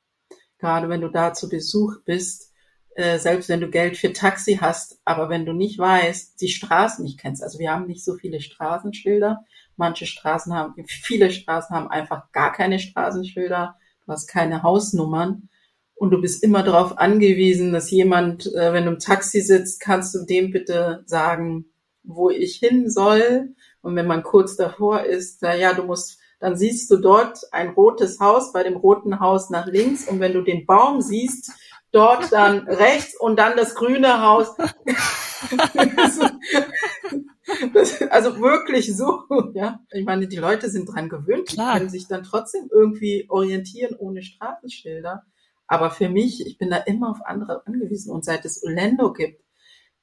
Gerade 0.59 0.89
wenn 0.89 1.01
du 1.01 1.09
da 1.09 1.35
zu 1.35 1.49
Besuch 1.49 1.97
bist, 2.05 2.53
äh, 2.95 3.19
selbst 3.19 3.49
wenn 3.49 3.61
du 3.61 3.69
Geld 3.69 3.97
für 3.97 4.13
Taxi 4.13 4.59
hast, 4.61 5.01
aber 5.05 5.29
wenn 5.29 5.47
du 5.47 5.53
nicht 5.53 5.79
weißt, 5.79 6.41
die 6.41 6.49
Straßen 6.49 7.05
nicht 7.05 7.19
kennst. 7.19 7.43
Also 7.43 7.59
wir 7.59 7.73
haben 7.73 7.87
nicht 7.87 8.05
so 8.05 8.15
viele 8.15 8.41
Straßenschilder. 8.41 9.45
Manche 9.77 10.07
Straßen 10.07 10.55
haben, 10.55 10.75
viele 10.87 11.31
Straßen 11.31 11.75
haben 11.75 11.89
einfach 11.89 12.31
gar 12.33 12.53
keine 12.53 12.79
Straßenschilder. 12.79 13.77
Du 14.13 14.15
hast 14.15 14.27
keine 14.27 14.63
Hausnummern. 14.63 15.49
Und 15.95 16.11
du 16.11 16.21
bist 16.21 16.43
immer 16.43 16.63
darauf 16.63 16.99
angewiesen, 16.99 17.73
dass 17.73 17.91
jemand, 17.91 18.45
äh, 18.55 18.75
wenn 18.75 18.85
du 18.85 18.91
im 18.91 18.99
Taxi 18.99 19.41
sitzt, 19.41 19.81
kannst 19.81 20.15
du 20.15 20.27
dem 20.27 20.51
bitte 20.51 21.03
sagen, 21.07 21.73
wo 22.03 22.29
ich 22.29 22.57
hin 22.57 22.91
soll. 22.91 23.55
Und 23.81 23.97
wenn 23.97 24.07
man 24.07 24.23
kurz 24.23 24.55
davor 24.55 25.05
ist, 25.05 25.41
na 25.41 25.55
ja, 25.55 25.73
du 25.73 25.85
musst 25.85 26.19
dann 26.41 26.57
siehst 26.57 26.91
du 26.91 26.99
dort 26.99 27.39
ein 27.53 27.71
rotes 27.71 28.21
Haus, 28.21 28.53
bei 28.53 28.65
dem 28.65 28.77
roten 28.77 29.19
Haus 29.19 29.49
nach 29.49 29.67
links 29.67 30.07
und 30.07 30.21
wenn 30.21 30.35
du 30.35 30.43
den 30.43 30.67
Baum 30.67 31.01
siehst, 31.01 31.53
dort 31.91 32.31
dann 32.33 32.69
rechts 32.69 33.19
und 33.19 33.39
dann 33.39 33.57
das 33.57 33.75
grüne 33.75 34.21
Haus. 34.21 34.55
das, 37.75 38.03
also 38.03 38.41
wirklich 38.41 38.97
so, 38.97 39.25
ja. 39.55 39.81
Ich 39.93 40.05
meine, 40.05 40.29
die 40.29 40.37
Leute 40.37 40.71
sind 40.71 40.87
dran 40.87 41.09
gewöhnt, 41.09 41.49
Klar. 41.49 41.79
können 41.79 41.91
sich 41.91 42.09
dann 42.09 42.23
trotzdem 42.23 42.69
irgendwie 42.73 43.27
orientieren 43.29 43.97
ohne 43.97 44.23
Straßenschilder. 44.23 45.25
Aber 45.67 45.91
für 45.91 46.09
mich, 46.09 46.47
ich 46.47 46.59
bin 46.59 46.71
da 46.71 46.77
immer 46.77 47.11
auf 47.11 47.25
andere 47.25 47.67
angewiesen. 47.67 48.13
Und 48.13 48.25
seit 48.25 48.45
es 48.45 48.63
Orlando 48.63 49.13
gibt, 49.13 49.43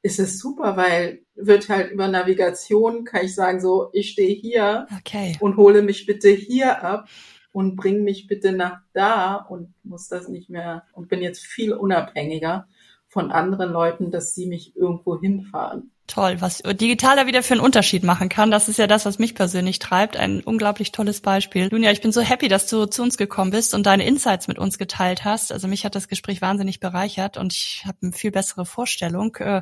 ist 0.01 0.19
es 0.19 0.39
super, 0.39 0.77
weil 0.77 1.25
wird 1.35 1.69
halt 1.69 1.91
über 1.91 2.07
Navigation, 2.07 3.03
kann 3.03 3.25
ich 3.25 3.35
sagen, 3.35 3.59
so, 3.59 3.89
ich 3.93 4.11
stehe 4.11 4.33
hier 4.33 4.87
okay. 4.97 5.37
und 5.41 5.57
hole 5.57 5.81
mich 5.81 6.05
bitte 6.05 6.29
hier 6.29 6.83
ab 6.83 7.09
und 7.51 7.75
bring 7.75 8.03
mich 8.03 8.27
bitte 8.27 8.53
nach 8.53 8.79
da 8.93 9.35
und 9.35 9.73
muss 9.83 10.07
das 10.07 10.27
nicht 10.27 10.49
mehr 10.49 10.85
und 10.93 11.09
bin 11.09 11.21
jetzt 11.21 11.45
viel 11.45 11.73
unabhängiger 11.73 12.67
von 13.07 13.31
anderen 13.31 13.71
Leuten, 13.71 14.11
dass 14.11 14.35
sie 14.35 14.47
mich 14.47 14.75
irgendwo 14.75 15.19
hinfahren. 15.19 15.91
Toll, 16.09 16.41
was 16.41 16.63
digital 16.65 17.17
da 17.17 17.27
wieder 17.27 17.43
für 17.43 17.53
einen 17.53 17.61
Unterschied 17.61 18.03
machen 18.03 18.29
kann. 18.29 18.49
Das 18.49 18.67
ist 18.67 18.79
ja 18.79 18.87
das, 18.87 19.05
was 19.05 19.19
mich 19.19 19.35
persönlich 19.35 19.77
treibt. 19.77 20.17
Ein 20.17 20.41
unglaublich 20.41 20.91
tolles 20.91 21.21
Beispiel. 21.21 21.69
Lunja, 21.71 21.91
ich 21.91 22.01
bin 22.01 22.11
so 22.11 22.21
happy, 22.21 22.47
dass 22.47 22.65
du 22.65 22.87
zu 22.87 23.03
uns 23.03 23.15
gekommen 23.15 23.51
bist 23.51 23.75
und 23.75 23.85
deine 23.85 24.05
Insights 24.05 24.47
mit 24.47 24.57
uns 24.57 24.79
geteilt 24.79 25.23
hast. 25.23 25.51
Also 25.51 25.67
mich 25.67 25.85
hat 25.85 25.93
das 25.93 26.07
Gespräch 26.07 26.41
wahnsinnig 26.41 26.79
bereichert 26.79 27.37
und 27.37 27.53
ich 27.53 27.83
habe 27.85 27.97
eine 28.01 28.11
viel 28.11 28.31
bessere 28.31 28.65
Vorstellung, 28.65 29.35
äh, 29.35 29.61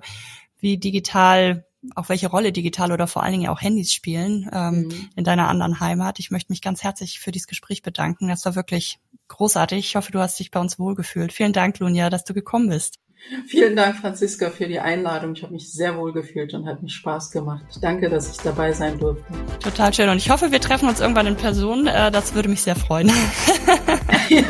wie 0.57 0.77
digital 0.77 1.65
auch 1.95 2.09
welche 2.09 2.27
Rolle 2.27 2.51
digital 2.51 2.91
oder 2.91 3.07
vor 3.07 3.23
allen 3.23 3.33
Dingen 3.33 3.49
auch 3.49 3.61
Handys 3.61 3.93
spielen 3.93 4.49
ähm, 4.51 4.83
mhm. 4.83 5.09
in 5.15 5.23
deiner 5.23 5.47
anderen 5.47 5.79
Heimat. 5.79 6.17
Ich 6.19 6.31
möchte 6.31 6.51
mich 6.51 6.61
ganz 6.61 6.83
herzlich 6.83 7.19
für 7.19 7.31
dieses 7.31 7.47
Gespräch 7.47 7.81
bedanken. 7.81 8.29
Das 8.29 8.45
war 8.45 8.55
wirklich 8.55 8.99
großartig. 9.27 9.79
Ich 9.79 9.95
hoffe, 9.95 10.11
du 10.11 10.19
hast 10.19 10.39
dich 10.39 10.51
bei 10.51 10.59
uns 10.59 10.79
wohlgefühlt. 10.79 11.33
Vielen 11.33 11.53
Dank, 11.53 11.79
Lunja, 11.79 12.09
dass 12.09 12.23
du 12.23 12.33
gekommen 12.33 12.69
bist. 12.69 12.99
Vielen 13.47 13.75
Dank, 13.75 13.97
Franziska, 13.97 14.49
für 14.49 14.67
die 14.67 14.79
Einladung. 14.79 15.33
Ich 15.33 15.43
habe 15.43 15.53
mich 15.53 15.71
sehr 15.71 15.97
wohl 15.97 16.13
gefühlt 16.13 16.53
und 16.53 16.65
hat 16.65 16.81
mich 16.81 16.93
Spaß 16.93 17.31
gemacht. 17.31 17.63
Danke, 17.81 18.09
dass 18.09 18.31
ich 18.31 18.37
dabei 18.37 18.73
sein 18.73 18.97
durfte. 18.99 19.25
Total 19.61 19.93
schön. 19.93 20.09
Und 20.09 20.17
ich 20.17 20.29
hoffe, 20.29 20.51
wir 20.51 20.61
treffen 20.61 20.87
uns 20.87 20.99
irgendwann 20.99 21.27
in 21.27 21.35
Person. 21.35 21.87
Äh, 21.87 22.11
das 22.11 22.35
würde 22.35 22.49
mich 22.49 22.61
sehr 22.61 22.75
freuen. 22.75 23.07
die 24.29 24.43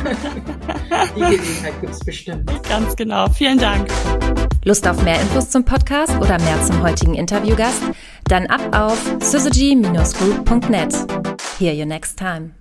Gelegenheit 1.15 1.81
gibt 1.81 1.93
es 1.93 1.99
bestimmt. 1.99 2.51
Ganz 2.67 2.95
genau. 2.95 3.29
Vielen 3.29 3.57
Dank. 3.57 3.89
Lust 4.63 4.87
auf 4.87 5.01
mehr 5.03 5.19
Infos 5.21 5.49
zum 5.49 5.63
Podcast 5.63 6.15
oder 6.17 6.39
mehr 6.41 6.61
zum 6.61 6.81
heutigen 6.81 7.15
Interviewgast? 7.15 7.81
Dann 8.25 8.47
ab 8.47 8.75
auf 8.75 9.01
syzygy-group.net. 9.21 10.93
Hear 11.57 11.73
you 11.73 11.85
next 11.85 12.19
time. 12.19 12.56